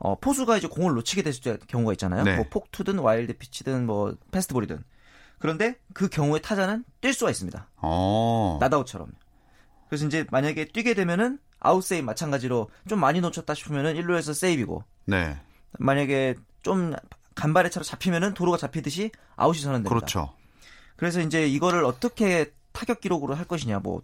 어, 0.00 0.18
포수가 0.18 0.56
이제 0.56 0.66
공을 0.66 0.94
놓치게 0.94 1.22
됐을 1.22 1.58
경우가 1.68 1.92
있잖아요. 1.92 2.24
네. 2.24 2.36
뭐 2.36 2.46
폭투든 2.50 2.98
와일드 2.98 3.34
피치든 3.34 3.86
뭐 3.86 4.16
패스트볼이든. 4.32 4.82
그런데 5.38 5.76
그 5.92 6.08
경우에 6.08 6.40
타자는 6.40 6.84
뛸 7.00 7.12
수가 7.12 7.30
있습니다. 7.30 7.68
오. 7.76 7.86
어. 7.86 8.58
낫아웃처럼. 8.60 9.12
그래서 9.88 10.06
이제 10.06 10.26
만약에 10.30 10.66
뛰게 10.66 10.94
되면은 10.94 11.38
아웃 11.60 11.84
세이프 11.84 12.04
마찬가지로 12.06 12.70
좀 12.88 12.98
많이 12.98 13.20
놓쳤다 13.20 13.54
싶으면은 13.54 13.94
1루에서 13.94 14.32
세이프이고. 14.32 14.84
네. 15.04 15.38
만약에 15.78 16.34
좀 16.62 16.94
간발의 17.34 17.70
차로 17.70 17.84
잡히면은 17.84 18.32
도로가 18.32 18.56
잡히듯이 18.56 19.10
아웃이 19.36 19.60
선언됩니다. 19.60 19.94
그렇죠. 19.94 20.32
그래서 20.96 21.20
이제 21.20 21.46
이거를 21.46 21.84
어떻게 21.84 22.52
타격 22.72 23.00
기록으로 23.00 23.34
할 23.34 23.44
것이냐 23.44 23.80
뭐 23.80 24.02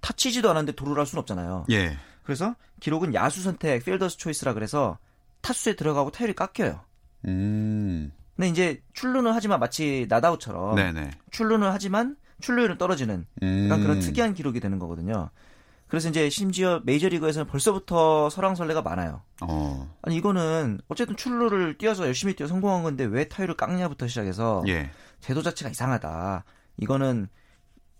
타치지도 0.00 0.50
않았는데 0.50 0.76
도루를 0.76 1.00
할 1.00 1.06
수는 1.06 1.20
없잖아요. 1.20 1.66
예. 1.70 1.96
그래서 2.22 2.54
기록은 2.80 3.14
야수 3.14 3.42
선택, 3.42 3.84
필더스 3.84 4.18
초이스라 4.18 4.54
그래서 4.54 4.98
타수에 5.42 5.74
들어가고 5.74 6.10
타율이 6.10 6.34
깎여요. 6.34 6.80
음. 7.26 8.12
근데 8.36 8.48
이제 8.48 8.82
출루는 8.94 9.32
하지만 9.32 9.60
마치 9.60 10.06
나다우처럼 10.08 10.76
네네. 10.76 11.10
출루는 11.30 11.68
하지만 11.70 12.16
출루율은 12.40 12.78
떨어지는 12.78 13.26
음. 13.42 13.68
그런 13.68 14.00
특이한 14.00 14.34
기록이 14.34 14.60
되는 14.60 14.78
거거든요. 14.78 15.30
그래서 15.86 16.08
이제 16.08 16.30
심지어 16.30 16.80
메이저리그에서는 16.84 17.46
벌써부터 17.46 18.30
설왕설래가 18.30 18.80
많아요. 18.80 19.20
어. 19.42 19.94
아니 20.00 20.16
이거는 20.16 20.80
어쨌든 20.88 21.16
출루를 21.16 21.76
뛰어서 21.76 22.06
열심히 22.06 22.34
뛰어 22.34 22.46
성공한 22.46 22.82
건데 22.82 23.04
왜 23.04 23.28
타율을 23.28 23.56
깎냐부터 23.56 24.08
시작해서 24.08 24.64
예. 24.68 24.90
제도 25.20 25.42
자체가 25.42 25.70
이상하다. 25.70 26.44
이거는 26.78 27.28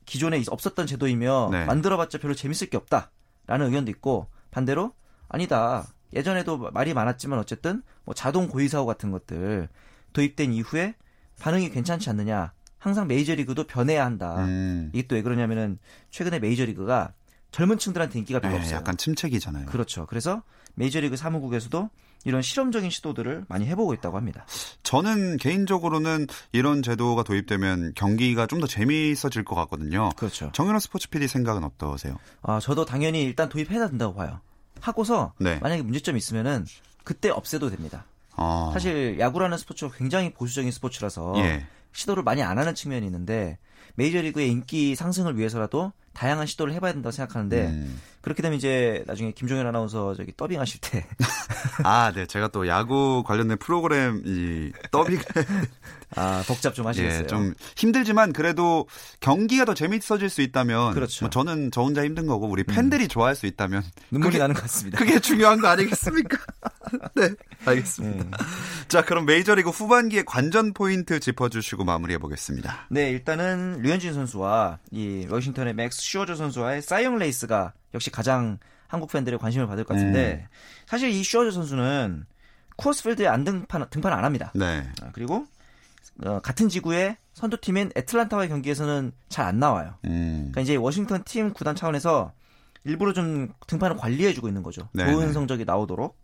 기존에 0.07 0.43
없었던 0.49 0.87
제도이며 0.87 1.51
네. 1.53 1.65
만들어봤자 1.67 2.19
별로 2.19 2.35
재밌을 2.35 2.71
게 2.71 2.79
없다라는 2.79 3.67
의견도 3.67 3.91
있고 3.91 4.29
반대로 4.51 4.95
아니다. 5.29 5.87
예전에도 6.15 6.71
말이 6.73 6.95
많았지만 6.95 7.39
어쨌든 7.39 7.83
뭐 8.05 8.15
자동 8.15 8.49
고의 8.49 8.69
사고 8.69 8.87
같은 8.87 9.11
것들 9.11 9.69
도입된 10.13 10.53
이후에 10.53 10.95
반응이 11.41 11.71
괜찮지 11.71 12.11
않느냐. 12.11 12.53
항상 12.79 13.07
메이저리그도 13.07 13.65
변해야 13.67 14.05
한다. 14.05 14.37
음. 14.45 14.91
이게 14.93 15.07
또 15.07 15.15
왜 15.15 15.23
그러냐면은 15.23 15.79
최근에 16.11 16.41
메이저리그가 16.41 17.13
젊은 17.53 17.79
층들한테 17.79 18.19
인기가 18.19 18.41
별로 18.41 18.55
네, 18.55 18.61
없어요. 18.61 18.77
약간 18.77 18.97
침체기잖아요. 18.97 19.67
그렇죠. 19.67 20.07
그래서 20.07 20.43
메이저리그 20.75 21.17
사무국에서도 21.17 21.91
이런 22.25 22.41
실험적인 22.41 22.89
시도들을 22.91 23.45
많이 23.49 23.67
해보고 23.67 23.95
있다고 23.95 24.17
합니다. 24.17 24.47
저는 24.85 25.37
개인적으로는 25.39 26.27
이런 26.53 26.83
제도가 26.83 27.25
도입되면 27.25 27.93
경기가 27.95 28.47
좀 28.47 28.61
더 28.61 28.67
재미있어질 28.67 29.45
것 29.45 29.55
같거든요. 29.57 30.11
그렇죠. 30.17 30.51
정현호 30.53 30.79
스포츠 30.79 31.09
PD 31.11 31.27
생각은 31.29 31.65
어떠세요? 31.65 32.17
아, 32.43 32.59
저도 32.61 32.85
당연히 32.85 33.23
일단 33.23 33.49
도입해야 33.49 33.89
된다고 33.89 34.15
봐요. 34.15 34.41
하고서 34.83 35.33
네. 35.39 35.59
만약에 35.61 35.83
문제점이 35.83 36.19
있으면은 36.19 36.67
그때 37.05 37.31
없애도 37.31 37.71
됩니다. 37.71 38.05
아. 38.35 38.71
사실 38.73 39.19
야구라는 39.19 39.57
스포츠가 39.57 39.95
굉장히 39.97 40.33
보수적인 40.33 40.71
스포츠라서 40.73 41.35
예. 41.37 41.67
시도를 41.93 42.23
많이 42.23 42.43
안 42.43 42.59
하는 42.59 42.75
측면이 42.75 43.07
있는데 43.07 43.59
메이저리그의 43.95 44.51
인기 44.51 44.95
상승을 44.95 45.39
위해서라도 45.39 45.93
다양한 46.13 46.47
시도를 46.47 46.75
해봐야 46.75 46.93
된다고 46.93 47.11
생각하는데 47.11 47.67
음. 47.67 48.01
그렇게 48.23 48.41
되면 48.41 48.57
이제 48.57 49.03
나중에 49.07 49.33
김종현 49.33 49.67
아나운서 49.67 50.15
저기 50.15 50.33
더빙하실 50.37 50.81
때 50.81 51.07
아, 51.83 52.13
네, 52.15 52.27
제가 52.27 52.49
또 52.49 52.69
야구 52.69 53.25
관련된 53.27 53.59
프로그램 53.59 54.23
이 54.25 54.71
더빙 54.91 55.19
아 56.15 56.45
복잡 56.47 56.75
좀 56.75 56.87
하시겠어요. 56.87 57.23
예, 57.23 57.27
좀 57.27 57.55
힘들지만 57.77 58.33
그래도 58.33 58.87
경기가 59.21 59.65
더 59.65 59.75
재밌어질 59.75 60.29
수 60.29 60.43
있다면 60.43 60.95
그렇죠. 60.95 61.25
뭐 61.25 61.31
저는 61.31 61.71
저 61.73 61.83
혼자 61.83 62.05
힘든 62.05 62.27
거고 62.27 62.47
우리 62.47 62.65
팬들이 62.65 63.05
음. 63.05 63.09
좋아할 63.09 63.35
수 63.35 63.47
있다면 63.47 63.83
눈물이 64.11 64.33
그게, 64.33 64.39
나는 64.39 64.55
것 64.55 64.63
같습니다. 64.63 64.99
그게 64.99 65.19
중요한 65.19 65.61
거 65.61 65.69
아니겠습니까? 65.69 66.39
네, 67.17 67.31
알겠습니다. 67.65 68.25
네. 68.25 68.31
자, 68.89 69.03
그럼 69.03 69.25
메이저리그 69.25 69.71
후반기의 69.71 70.25
관전 70.27 70.75
포인트 70.75 71.19
짚어주시고 71.19 71.85
마무리해 71.85 72.19
보겠습니다. 72.19 72.87
네, 72.91 73.11
일단은 73.11 73.81
류현진 73.83 74.13
선수와 74.13 74.79
이 74.91 75.27
워싱턴의 75.31 75.75
맥스 75.75 76.02
슈어저 76.03 76.35
선수와의 76.35 76.83
사이영 76.83 77.19
레이스가 77.19 77.73
역시 77.95 78.11
가장 78.11 78.59
한국 78.89 79.11
팬들의 79.11 79.39
관심을 79.39 79.67
받을 79.67 79.85
것 79.85 79.95
같은데 79.95 80.47
음. 80.47 80.49
사실 80.87 81.11
이 81.11 81.23
슈어저 81.23 81.51
선수는 81.51 82.27
쿠어스필드에 82.77 83.29
안 83.29 83.45
등판 83.45 83.89
등판 83.91 84.13
안 84.13 84.25
합니다. 84.25 84.53
네. 84.55 84.87
아, 85.01 85.11
그리고 85.13 85.47
어, 86.25 86.41
같은 86.41 86.69
지구의 86.69 87.17
선두팀인 87.35 87.93
애틀란타와의 87.97 88.49
경기에서는 88.49 89.13
잘 89.29 89.47
안 89.47 89.59
나와요. 89.59 89.95
음. 90.05 90.51
그러니까 90.51 90.61
이제 90.61 90.77
워싱턴 90.77 91.23
팀 91.25 91.53
구단 91.53 91.75
차원에서 91.77 92.33
일부러 92.85 93.13
좀 93.13 93.53
등판을 93.67 93.97
관리해주고 93.97 94.49
있는 94.49 94.63
거죠. 94.63 94.89
네 94.93 95.07
좋은 95.07 95.29
네. 95.29 95.33
성적이 95.33 95.65
나오도록. 95.65 96.21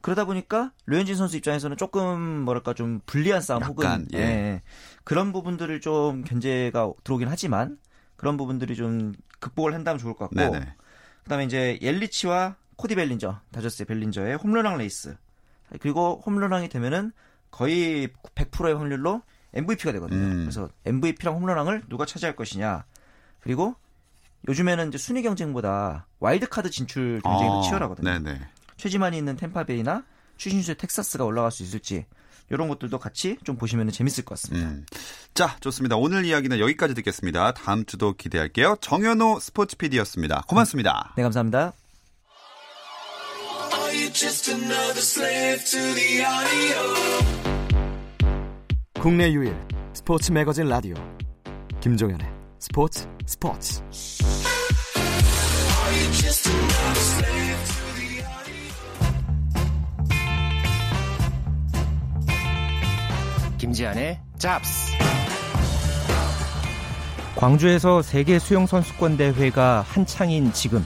그러다 0.00 0.24
보니까 0.24 0.72
류현진 0.86 1.14
선수 1.14 1.36
입장에서는 1.36 1.76
조금 1.76 2.18
뭐랄까 2.20 2.72
좀 2.72 3.00
불리한 3.06 3.42
싸움 3.42 3.62
약간, 3.62 3.70
혹은 3.70 4.08
예. 4.14 4.18
예. 4.18 4.62
그런 5.04 5.32
부분들을 5.32 5.80
좀 5.80 6.24
견제가 6.24 6.90
들어오긴 7.04 7.28
하지만 7.28 7.76
그런 8.20 8.36
부분들이 8.36 8.76
좀 8.76 9.14
극복을 9.38 9.72
한다면 9.72 9.98
좋을 9.98 10.12
것 10.12 10.28
같고 10.28 10.34
네네. 10.34 10.74
그다음에 11.22 11.44
이제 11.46 11.78
옐리치와 11.80 12.56
코디 12.76 12.94
벨린저 12.94 13.40
다저스의 13.50 13.86
벨린저의 13.86 14.36
홈런왕 14.36 14.76
레이스 14.76 15.16
그리고 15.80 16.22
홈런왕이 16.26 16.68
되면은 16.68 17.12
거의 17.50 18.08
100%의 18.34 18.74
확률로 18.74 19.22
MVP가 19.54 19.92
되거든요. 19.92 20.20
음. 20.20 20.40
그래서 20.40 20.68
MVP랑 20.84 21.34
홈런왕을 21.34 21.84
누가 21.88 22.04
차지할 22.04 22.36
것이냐. 22.36 22.84
그리고 23.40 23.74
요즘에는 24.48 24.88
이제 24.88 24.98
순위 24.98 25.22
경쟁보다 25.22 26.06
와일드카드 26.18 26.68
진출 26.68 27.22
경쟁이 27.22 27.48
더 27.48 27.60
아, 27.60 27.62
치열하거든요. 27.62 28.18
네네. 28.18 28.38
최지만이 28.76 29.16
있는 29.16 29.36
템파베이나 29.36 30.04
추신수의 30.36 30.76
텍사스가 30.76 31.24
올라갈 31.24 31.50
수 31.50 31.62
있을지 31.62 32.04
이런 32.50 32.68
것들도 32.68 32.98
같이 32.98 33.36
좀 33.44 33.56
보시면 33.56 33.90
재밌을 33.90 34.24
것 34.24 34.40
같습니다. 34.40 34.68
음. 34.68 34.84
자, 35.34 35.56
좋습니다. 35.60 35.96
오늘 35.96 36.24
이야기는 36.24 36.58
여기까지 36.58 36.94
듣겠습니다. 36.94 37.54
다음 37.54 37.84
주도 37.86 38.12
기대할게요. 38.14 38.76
정현호 38.80 39.38
스포츠 39.40 39.76
PD였습니다. 39.76 40.42
고맙습니다. 40.48 41.14
네, 41.16 41.22
감사합니다. 41.22 41.72
국내 49.00 49.32
유일 49.32 49.56
스포츠 49.94 50.30
매거진 50.32 50.68
라디오 50.68 50.94
김종현의 51.80 52.26
스포츠 52.58 53.08
스포츠 53.26 53.82
김지한의 63.70 64.18
잡스 64.36 64.92
광주에서 67.36 68.02
세계 68.02 68.38
수영 68.40 68.66
선수권 68.66 69.16
대회가 69.16 69.82
한창인 69.82 70.52
지금 70.52 70.84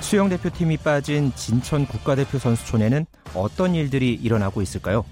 수영 0.00 0.28
대표팀이 0.28 0.76
빠진 0.78 1.32
진천 1.34 1.86
국가대표 1.86 2.38
선수촌에는 2.38 3.06
어떤 3.34 3.74
일들이 3.74 4.14
일어나고 4.14 4.62
있을까요? 4.62 5.04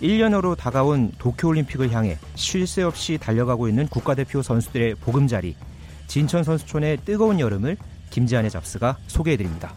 1년으로 0.00 0.56
다가온 0.56 1.12
도쿄올림픽을 1.18 1.92
향해 1.92 2.18
쉴 2.34 2.66
새 2.66 2.82
없이 2.82 3.18
달려가고 3.18 3.68
있는 3.68 3.86
국가대표 3.88 4.40
선수들의 4.42 4.96
보금자리 4.96 5.54
진천 6.06 6.44
선수촌의 6.44 6.98
뜨거운 7.04 7.40
여름을 7.40 7.76
김지한의 8.10 8.50
잡스가 8.50 8.96
소개해드립니다. 9.06 9.74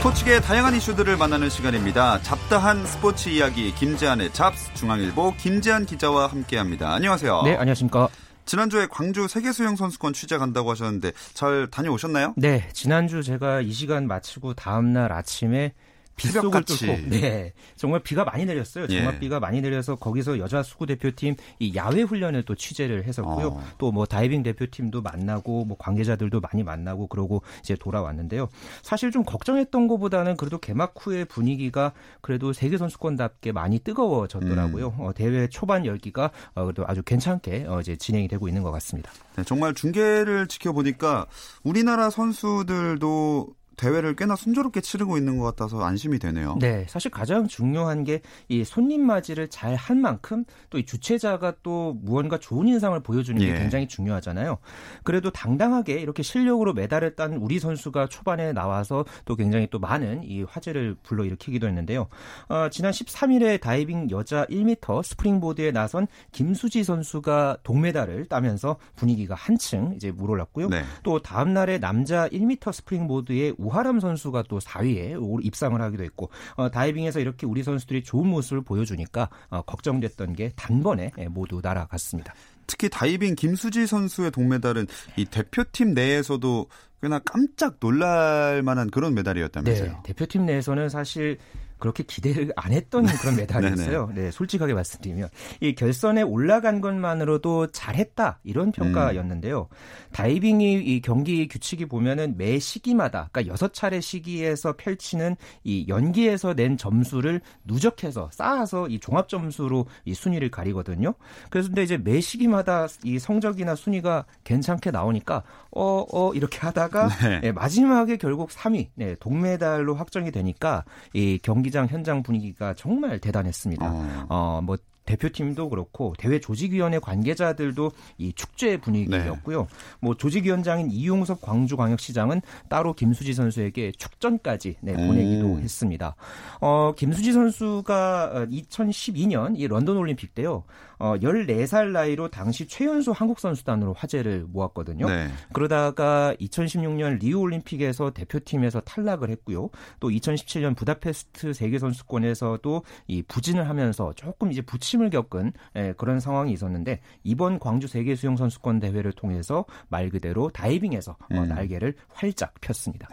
스포츠계의 0.00 0.40
다양한 0.40 0.74
이슈들을 0.76 1.18
만나는 1.18 1.50
시간입니다. 1.50 2.22
잡다한 2.22 2.86
스포츠 2.86 3.28
이야기 3.28 3.74
김재한의 3.74 4.32
잡스 4.32 4.72
중앙일보 4.72 5.34
김재한 5.36 5.84
기자와 5.84 6.28
함께합니다. 6.28 6.94
안녕하세요. 6.94 7.42
네, 7.42 7.54
안녕하십니까. 7.56 8.08
지난주에 8.46 8.86
광주 8.90 9.28
세계수영 9.28 9.76
선수권 9.76 10.14
취재 10.14 10.38
간다고 10.38 10.70
하셨는데 10.70 11.12
잘 11.34 11.68
다녀오셨나요? 11.70 12.32
네, 12.38 12.66
지난주 12.72 13.22
제가 13.22 13.60
이 13.60 13.72
시간 13.72 14.06
마치고 14.06 14.54
다음날 14.54 15.12
아침에 15.12 15.74
빗속을 16.20 16.64
뚫고 16.64 17.08
네 17.08 17.52
정말 17.76 18.00
비가 18.00 18.24
많이 18.24 18.44
내렸어요. 18.44 18.86
정말 18.86 19.14
예. 19.14 19.18
비가 19.18 19.40
많이 19.40 19.60
내려서 19.60 19.96
거기서 19.96 20.38
여자 20.38 20.62
수구 20.62 20.86
대표팀 20.86 21.36
이 21.58 21.74
야외 21.74 22.02
훈련을 22.02 22.42
또 22.44 22.54
취재를 22.54 23.04
했었고요. 23.04 23.48
어. 23.48 23.62
또뭐 23.78 24.06
다이빙 24.06 24.42
대표팀도 24.42 25.02
만나고 25.02 25.64
뭐 25.64 25.76
관계자들도 25.78 26.40
많이 26.40 26.62
만나고 26.62 27.06
그러고 27.06 27.42
이제 27.60 27.74
돌아왔는데요. 27.74 28.48
사실 28.82 29.10
좀 29.10 29.24
걱정했던 29.24 29.88
것보다는 29.88 30.36
그래도 30.36 30.58
개막 30.58 30.94
후의 30.98 31.24
분위기가 31.24 31.92
그래도 32.20 32.52
세계 32.52 32.76
선수권답게 32.76 33.52
많이 33.52 33.78
뜨거워졌더라고요. 33.78 34.94
음. 34.98 35.00
어, 35.00 35.12
대회 35.12 35.48
초반 35.48 35.86
열기가 35.86 36.30
어, 36.54 36.64
그래도 36.64 36.84
아주 36.86 37.02
괜찮게 37.02 37.66
어, 37.66 37.80
이제 37.80 37.96
진행이 37.96 38.28
되고 38.28 38.48
있는 38.48 38.62
것 38.62 38.70
같습니다. 38.72 39.10
네, 39.36 39.44
정말 39.44 39.74
중계를 39.74 40.48
지켜보니까 40.48 41.26
우리나라 41.62 42.10
선수들도 42.10 43.59
대회를 43.80 44.14
꽤나 44.14 44.36
순조롭게 44.36 44.80
치르고 44.82 45.16
있는 45.16 45.38
것 45.38 45.44
같아서 45.44 45.82
안심이 45.82 46.18
되네요. 46.18 46.56
네, 46.60 46.84
사실 46.88 47.10
가장 47.10 47.48
중요한 47.48 48.04
게 48.04 48.20
이 48.48 48.64
손님 48.64 49.06
맞이를 49.06 49.48
잘 49.48 49.70
한 49.80 50.00
만큼 50.00 50.44
또 50.68 50.78
이 50.78 50.84
주최자가 50.84 51.54
또 51.62 51.96
무언가 52.02 52.38
좋은 52.38 52.66
인상을 52.66 52.98
보여주는 53.00 53.40
게 53.40 53.48
예. 53.48 53.58
굉장히 53.58 53.86
중요하잖아요. 53.86 54.58
그래도 55.04 55.30
당당하게 55.30 56.00
이렇게 56.00 56.22
실력으로 56.22 56.72
메달을 56.74 57.14
딴 57.16 57.34
우리 57.34 57.58
선수가 57.58 58.08
초반에 58.08 58.52
나와서 58.52 59.04
또 59.24 59.36
굉장히 59.36 59.68
또 59.70 59.78
많은 59.78 60.22
이 60.24 60.42
화제를 60.42 60.96
불러일으키기도 61.02 61.66
했는데요. 61.68 62.08
어, 62.48 62.68
지난 62.70 62.92
13일에 62.92 63.60
다이빙 63.60 64.10
여자 64.10 64.44
1m 64.46 65.02
스프링보드에 65.02 65.70
나선 65.70 66.06
김수지 66.32 66.82
선수가 66.84 67.58
동메달을 67.62 68.26
따면서 68.26 68.76
분위기가 68.96 69.34
한층 69.34 69.92
이제 69.94 70.10
물올랐고요. 70.10 70.68
네. 70.68 70.82
또 71.02 71.20
다음 71.20 71.52
날에 71.54 71.78
남자 71.78 72.28
1m 72.28 72.72
스프링보드의 72.72 73.54
우하람 73.70 74.00
선수가 74.00 74.44
또 74.48 74.58
4위에 74.58 75.44
입상을 75.44 75.80
하기도 75.80 76.02
했고 76.02 76.30
어, 76.56 76.68
다이빙에서 76.70 77.20
이렇게 77.20 77.46
우리 77.46 77.62
선수들이 77.62 78.02
좋은 78.02 78.26
모습을 78.28 78.62
보여주니까 78.62 79.28
어, 79.48 79.62
걱정됐던 79.62 80.34
게 80.34 80.50
단번에 80.56 81.12
예, 81.18 81.28
모두 81.28 81.60
날아갔습니다. 81.62 82.34
특히 82.66 82.88
다이빙 82.88 83.36
김수지 83.36 83.86
선수의 83.86 84.30
동메달은 84.32 84.86
이 85.16 85.24
대표팀 85.24 85.94
내에서도 85.94 86.66
꽤나 87.02 87.18
깜짝 87.20 87.80
놀랄 87.80 88.62
만한 88.62 88.90
그런 88.90 89.14
메달이었다면서요. 89.14 89.90
네, 89.90 89.96
대표팀 90.04 90.46
내에서는 90.46 90.88
사실 90.88 91.38
그렇게 91.80 92.02
기대를 92.04 92.52
안 92.56 92.72
했던 92.72 93.06
그런 93.06 93.36
메달이었어요. 93.36 94.12
네, 94.14 94.30
솔직하게 94.30 94.74
말씀드리면 94.74 95.28
이 95.60 95.74
결선에 95.74 96.22
올라간 96.22 96.80
것만으로도 96.80 97.68
잘했다 97.68 98.38
이런 98.44 98.70
평가였는데요. 98.70 99.68
음. 99.70 99.76
다이빙이 100.12 100.74
이 100.74 101.00
경기 101.00 101.48
규칙이 101.48 101.86
보면은 101.86 102.36
매 102.36 102.58
시기마다 102.58 103.28
그러니까 103.32 103.52
여섯 103.52 103.72
차례 103.72 104.00
시기에서 104.00 104.74
펼치는 104.76 105.36
이 105.64 105.86
연기에서 105.88 106.54
낸 106.54 106.76
점수를 106.76 107.40
누적해서 107.64 108.28
쌓아서 108.32 108.86
이 108.88 109.00
종합 109.00 109.28
점수로 109.28 109.86
이 110.04 110.14
순위를 110.14 110.50
가리거든요. 110.50 111.14
그래서 111.48 111.68
근데 111.68 111.82
이제 111.82 111.96
매 111.96 112.20
시기마다 112.20 112.86
이 113.02 113.18
성적이나 113.18 113.74
순위가 113.74 114.26
괜찮게 114.44 114.90
나오니까 114.90 115.42
어어 115.70 116.06
어, 116.12 116.34
이렇게 116.34 116.58
하다가 116.58 117.08
네. 117.22 117.40
네, 117.40 117.52
마지막에 117.52 118.16
결국 118.16 118.50
3위 118.50 118.88
네, 118.94 119.14
동메달로 119.20 119.94
확정이 119.94 120.30
되니까 120.30 120.84
이 121.14 121.38
경기 121.42 121.69
경기장 121.70 121.86
현장 121.86 122.22
분위기가 122.22 122.74
정말 122.74 123.18
대단했습니다. 123.20 123.86
어, 123.86 124.26
어 124.28 124.60
뭐 124.62 124.76
대표팀도 125.10 125.68
그렇고 125.70 126.14
대회 126.18 126.38
조직위원회 126.38 126.98
관계자들도 127.00 127.90
이 128.18 128.32
축제 128.32 128.76
분위기였고요. 128.76 129.62
네. 129.62 129.68
뭐 130.00 130.14
조직위원장인 130.14 130.90
이용섭 130.90 131.40
광주광역시장은 131.40 132.42
따로 132.68 132.92
김수지 132.92 133.34
선수에게 133.34 133.92
축전까지 133.92 134.76
네, 134.80 134.92
보내기도 134.94 135.54
오. 135.54 135.58
했습니다. 135.58 136.14
어, 136.60 136.92
김수지 136.96 137.32
선수가 137.32 138.46
2012년 138.50 139.58
이 139.58 139.66
런던 139.66 139.96
올림픽 139.96 140.34
때요. 140.34 140.64
어, 141.00 141.16
14살 141.16 141.92
나이로 141.92 142.28
당시 142.28 142.68
최연소 142.68 143.12
한국 143.12 143.40
선수단으로 143.40 143.94
화제를 143.94 144.44
모았거든요. 144.46 145.08
네. 145.08 145.28
그러다가 145.54 146.34
2016년 146.38 147.18
리우 147.20 147.40
올림픽에서 147.40 148.10
대표팀에서 148.10 148.80
탈락을 148.80 149.30
했고요. 149.30 149.70
또 149.98 150.10
2017년 150.10 150.76
부다페스트 150.76 151.54
세계 151.54 151.78
선수권에서도 151.78 152.82
이 153.08 153.22
부진을 153.22 153.66
하면서 153.66 154.12
조금 154.14 154.52
이제 154.52 154.60
부침 154.60 154.99
을 155.00 155.10
겪은 155.10 155.52
예, 155.76 155.94
그런 155.96 156.20
상황이 156.20 156.52
있었는데 156.52 157.00
이번 157.24 157.58
광주 157.58 157.86
세계 157.86 158.14
수영 158.14 158.36
선수권 158.36 158.80
대회를 158.80 159.12
통해서 159.12 159.64
말 159.88 160.10
그대로 160.10 160.50
다이빙에서 160.50 161.12
어, 161.12 161.16
음. 161.30 161.38
어, 161.38 161.46
날개를 161.46 161.94
활짝 162.12 162.54
폈습니다. 162.60 163.08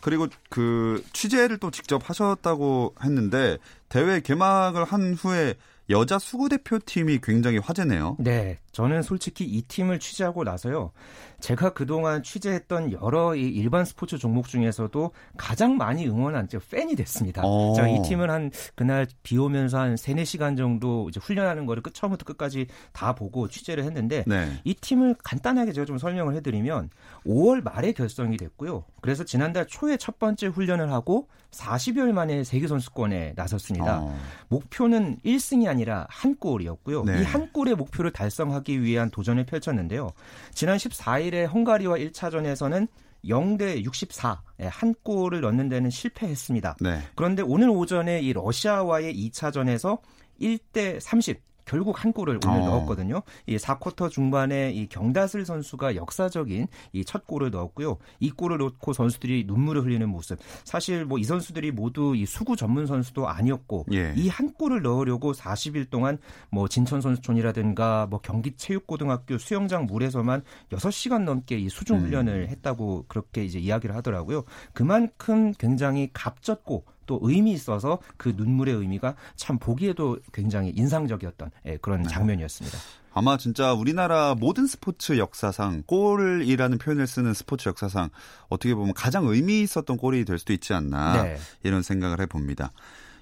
그리고 0.00 0.26
그 0.48 1.04
취재를 1.12 1.58
또 1.58 1.70
직접 1.70 2.08
하셨다고 2.08 2.94
했는데 3.04 3.58
대회 3.88 4.20
개막을 4.20 4.84
한 4.84 5.14
후에 5.14 5.54
여자 5.90 6.18
수구 6.18 6.48
대표팀이 6.48 7.20
굉장히 7.22 7.58
화제네요. 7.58 8.16
네. 8.18 8.58
저는 8.76 9.00
솔직히 9.00 9.44
이 9.44 9.62
팀을 9.62 9.98
취재하고 9.98 10.44
나서요. 10.44 10.92
제가 11.40 11.72
그동안 11.72 12.22
취재했던 12.22 12.92
여러 12.92 13.34
일반 13.34 13.86
스포츠 13.86 14.18
종목 14.18 14.48
중에서도 14.48 15.12
가장 15.38 15.78
많이 15.78 16.06
응원한 16.06 16.46
팬이 16.70 16.94
됐습니다. 16.94 17.42
오. 17.42 17.72
어. 17.72 17.74
제가 17.74 17.88
이 17.88 18.02
팀을 18.02 18.30
한 18.30 18.50
그날 18.74 19.06
비 19.22 19.38
오면서 19.38 19.78
한 19.78 19.96
3, 19.96 20.16
4시간 20.16 20.58
정도 20.58 21.08
이제 21.08 21.18
훈련하는 21.22 21.64
거를 21.64 21.82
끝 21.82 21.94
처음부터 21.94 22.26
끝까지 22.26 22.66
다 22.92 23.14
보고 23.14 23.48
취재를 23.48 23.82
했는데 23.84 24.24
네. 24.26 24.60
이 24.64 24.74
팀을 24.74 25.14
간단하게 25.24 25.72
제가 25.72 25.86
좀 25.86 25.96
설명을 25.96 26.34
해 26.34 26.42
드리면 26.42 26.90
5월 27.26 27.64
말에 27.64 27.92
결성이 27.92 28.36
됐고요. 28.36 28.84
그래서 29.00 29.24
지난달 29.24 29.66
초에 29.66 29.96
첫 29.96 30.18
번째 30.18 30.48
훈련을 30.48 30.92
하고 30.92 31.28
40여일 31.50 32.12
만에 32.12 32.44
세계 32.44 32.66
선수권에 32.66 33.32
나섰습니다. 33.36 34.00
어. 34.00 34.18
목표는 34.48 35.16
1승이 35.24 35.66
아니라 35.66 36.06
한 36.10 36.36
골이었고요. 36.36 37.04
네. 37.04 37.22
이한 37.22 37.52
골의 37.52 37.74
목표를 37.76 38.10
달성하기 38.10 38.65
위한 38.72 39.10
도전을 39.10 39.46
펼쳤는데요. 39.46 40.10
지난 40.52 40.76
14일에 40.76 41.52
헝가리와 41.52 41.96
1차전에서는 41.96 42.88
0대 43.24 43.82
64, 43.82 44.42
한 44.68 44.94
골을 45.02 45.40
넣는 45.40 45.68
데는 45.68 45.90
실패했습니다. 45.90 46.76
네. 46.80 47.00
그런데 47.14 47.42
오늘 47.42 47.70
오전에 47.70 48.20
이 48.20 48.32
러시아와의 48.32 49.14
2차전에서 49.14 49.98
1대 50.40 51.00
30, 51.00 51.40
결국 51.66 52.02
한 52.02 52.12
골을 52.12 52.38
오늘 52.46 52.60
어. 52.62 52.66
넣었거든요. 52.66 53.22
이 53.46 53.56
4쿼터 53.56 54.08
중반에 54.10 54.70
이 54.72 54.86
경다슬 54.88 55.44
선수가 55.44 55.96
역사적인 55.96 56.68
이 56.92 57.04
첫 57.04 57.26
골을 57.26 57.50
넣었고요. 57.50 57.98
이 58.20 58.30
골을 58.30 58.58
넣고 58.58 58.92
선수들이 58.92 59.44
눈물을 59.46 59.84
흘리는 59.84 60.08
모습. 60.08 60.38
사실 60.64 61.04
뭐 61.04 61.18
이 61.18 61.24
선수들이 61.24 61.72
모두 61.72 62.14
이 62.14 62.24
수구 62.26 62.56
전문 62.56 62.86
선수도 62.86 63.28
아니었고 63.28 63.86
예. 63.92 64.12
이한 64.16 64.52
골을 64.52 64.82
넣으려고 64.82 65.32
40일 65.32 65.90
동안 65.90 66.18
뭐 66.50 66.68
진천 66.68 67.00
선수촌이라든가 67.00 68.06
뭐 68.08 68.20
경기 68.22 68.52
체육고등학교 68.56 69.38
수영장 69.38 69.86
물에서만 69.86 70.42
6시간 70.70 71.22
넘게 71.24 71.58
이 71.58 71.68
수중 71.68 72.00
훈련을 72.00 72.44
음. 72.44 72.48
했다고 72.48 73.06
그렇게 73.08 73.44
이제 73.44 73.58
이야기를 73.58 73.94
하더라고요. 73.96 74.44
그만큼 74.72 75.52
굉장히 75.58 76.10
값졌고 76.12 76.84
또 77.06 77.18
의미 77.22 77.52
있어서 77.52 77.98
그 78.16 78.34
눈물의 78.36 78.74
의미가 78.74 79.14
참 79.36 79.58
보기에도 79.58 80.18
굉장히 80.32 80.72
인상적이었던 80.74 81.50
예, 81.66 81.76
그런 81.78 82.02
네. 82.02 82.08
장면이었습니다. 82.08 82.78
아마 83.14 83.38
진짜 83.38 83.72
우리나라 83.72 84.34
모든 84.34 84.66
스포츠 84.66 85.16
역사상 85.16 85.84
골이라는 85.86 86.76
표현을 86.76 87.06
쓰는 87.06 87.32
스포츠 87.32 87.68
역사상 87.68 88.10
어떻게 88.50 88.74
보면 88.74 88.92
가장 88.92 89.26
의미 89.26 89.62
있었던 89.62 89.96
골이 89.96 90.26
될 90.26 90.38
수도 90.38 90.52
있지 90.52 90.74
않나 90.74 91.22
네. 91.22 91.38
이런 91.62 91.80
생각을 91.80 92.20
해봅니다. 92.20 92.72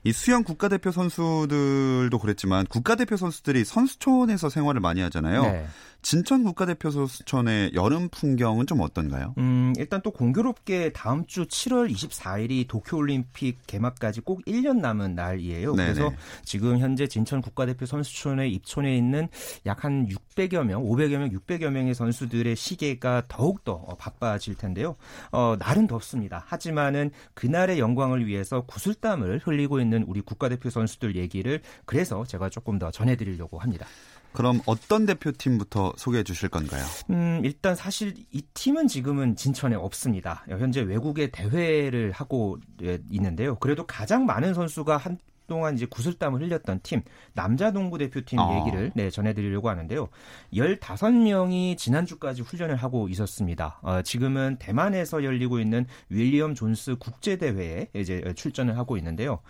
이 0.02 0.12
수영 0.12 0.42
국가대표 0.42 0.90
선수들도 0.90 2.18
그랬지만 2.18 2.66
국가대표 2.66 3.16
선수들이 3.16 3.64
선수촌에서 3.64 4.50
생활을 4.50 4.80
많이 4.80 5.00
하잖아요. 5.00 5.42
네. 5.42 5.66
진천 6.04 6.44
국가대표 6.44 6.90
선수촌의 6.90 7.72
여름 7.74 8.08
풍경은 8.10 8.66
좀 8.66 8.80
어떤가요? 8.80 9.34
음, 9.38 9.72
일단 9.78 10.02
또 10.02 10.10
공교롭게 10.10 10.92
다음 10.92 11.24
주 11.26 11.46
7월 11.46 11.90
24일이 11.90 12.68
도쿄올림픽 12.68 13.58
개막까지 13.66 14.20
꼭 14.20 14.44
1년 14.44 14.80
남은 14.80 15.14
날이에요. 15.14 15.74
네네. 15.74 15.94
그래서 15.94 16.12
지금 16.44 16.78
현재 16.78 17.06
진천 17.06 17.40
국가대표 17.40 17.86
선수촌의 17.86 18.52
입촌에 18.52 18.96
있는 18.96 19.28
약 19.66 19.84
한 19.84 20.06
600여 20.08 20.64
명, 20.64 20.82
500여 20.82 21.18
명, 21.18 21.28
600여 21.30 21.70
명의 21.70 21.94
선수들의 21.94 22.56
시계가 22.56 23.24
더욱더 23.28 23.84
바빠질 23.98 24.54
텐데요. 24.54 24.96
어, 25.30 25.56
날은 25.58 25.86
덥습니다. 25.86 26.42
하지만은 26.46 27.10
그날의 27.34 27.78
영광을 27.78 28.26
위해서 28.26 28.62
구슬땀을 28.62 29.40
흘리고 29.44 29.80
있는 29.80 30.04
우리 30.04 30.22
국가대표 30.22 30.70
선수들 30.70 31.16
얘기를 31.16 31.60
그래서 31.84 32.24
제가 32.24 32.48
조금 32.48 32.78
더 32.78 32.90
전해드리려고 32.90 33.58
합니다. 33.58 33.86
그럼 34.34 34.60
어떤 34.66 35.06
대표팀부터 35.06 35.94
소개해 35.96 36.24
주실 36.24 36.48
건가요? 36.48 36.84
음, 37.10 37.40
일단 37.44 37.74
사실 37.76 38.14
이 38.32 38.42
팀은 38.52 38.88
지금은 38.88 39.36
진천에 39.36 39.76
없습니다. 39.76 40.44
현재 40.48 40.80
외국에 40.80 41.28
대회를 41.28 42.10
하고 42.10 42.58
예, 42.82 42.98
있는데요. 43.10 43.54
그래도 43.56 43.86
가장 43.86 44.26
많은 44.26 44.52
선수가 44.52 44.96
한 44.96 45.18
동안 45.46 45.74
이제 45.74 45.86
구슬땀을 45.86 46.40
흘렸던 46.40 46.80
팀 46.82 47.02
남자 47.34 47.70
농구 47.70 47.98
대표팀 47.98 48.38
어. 48.38 48.60
얘기를 48.60 48.90
네, 48.94 49.10
전해드리려고 49.10 49.68
하는데요. 49.68 50.08
15명이 50.52 51.76
지난주까지 51.76 52.42
훈련을 52.42 52.76
하고 52.76 53.08
있었습니다. 53.08 53.78
어, 53.82 54.02
지금은 54.02 54.56
대만에서 54.58 55.22
열리고 55.22 55.60
있는 55.60 55.86
윌리엄 56.08 56.54
존스 56.54 56.96
국제 56.98 57.36
대회에 57.36 57.88
이제 57.94 58.24
출전을 58.34 58.78
하고 58.78 58.96
있는데요. 58.96 59.40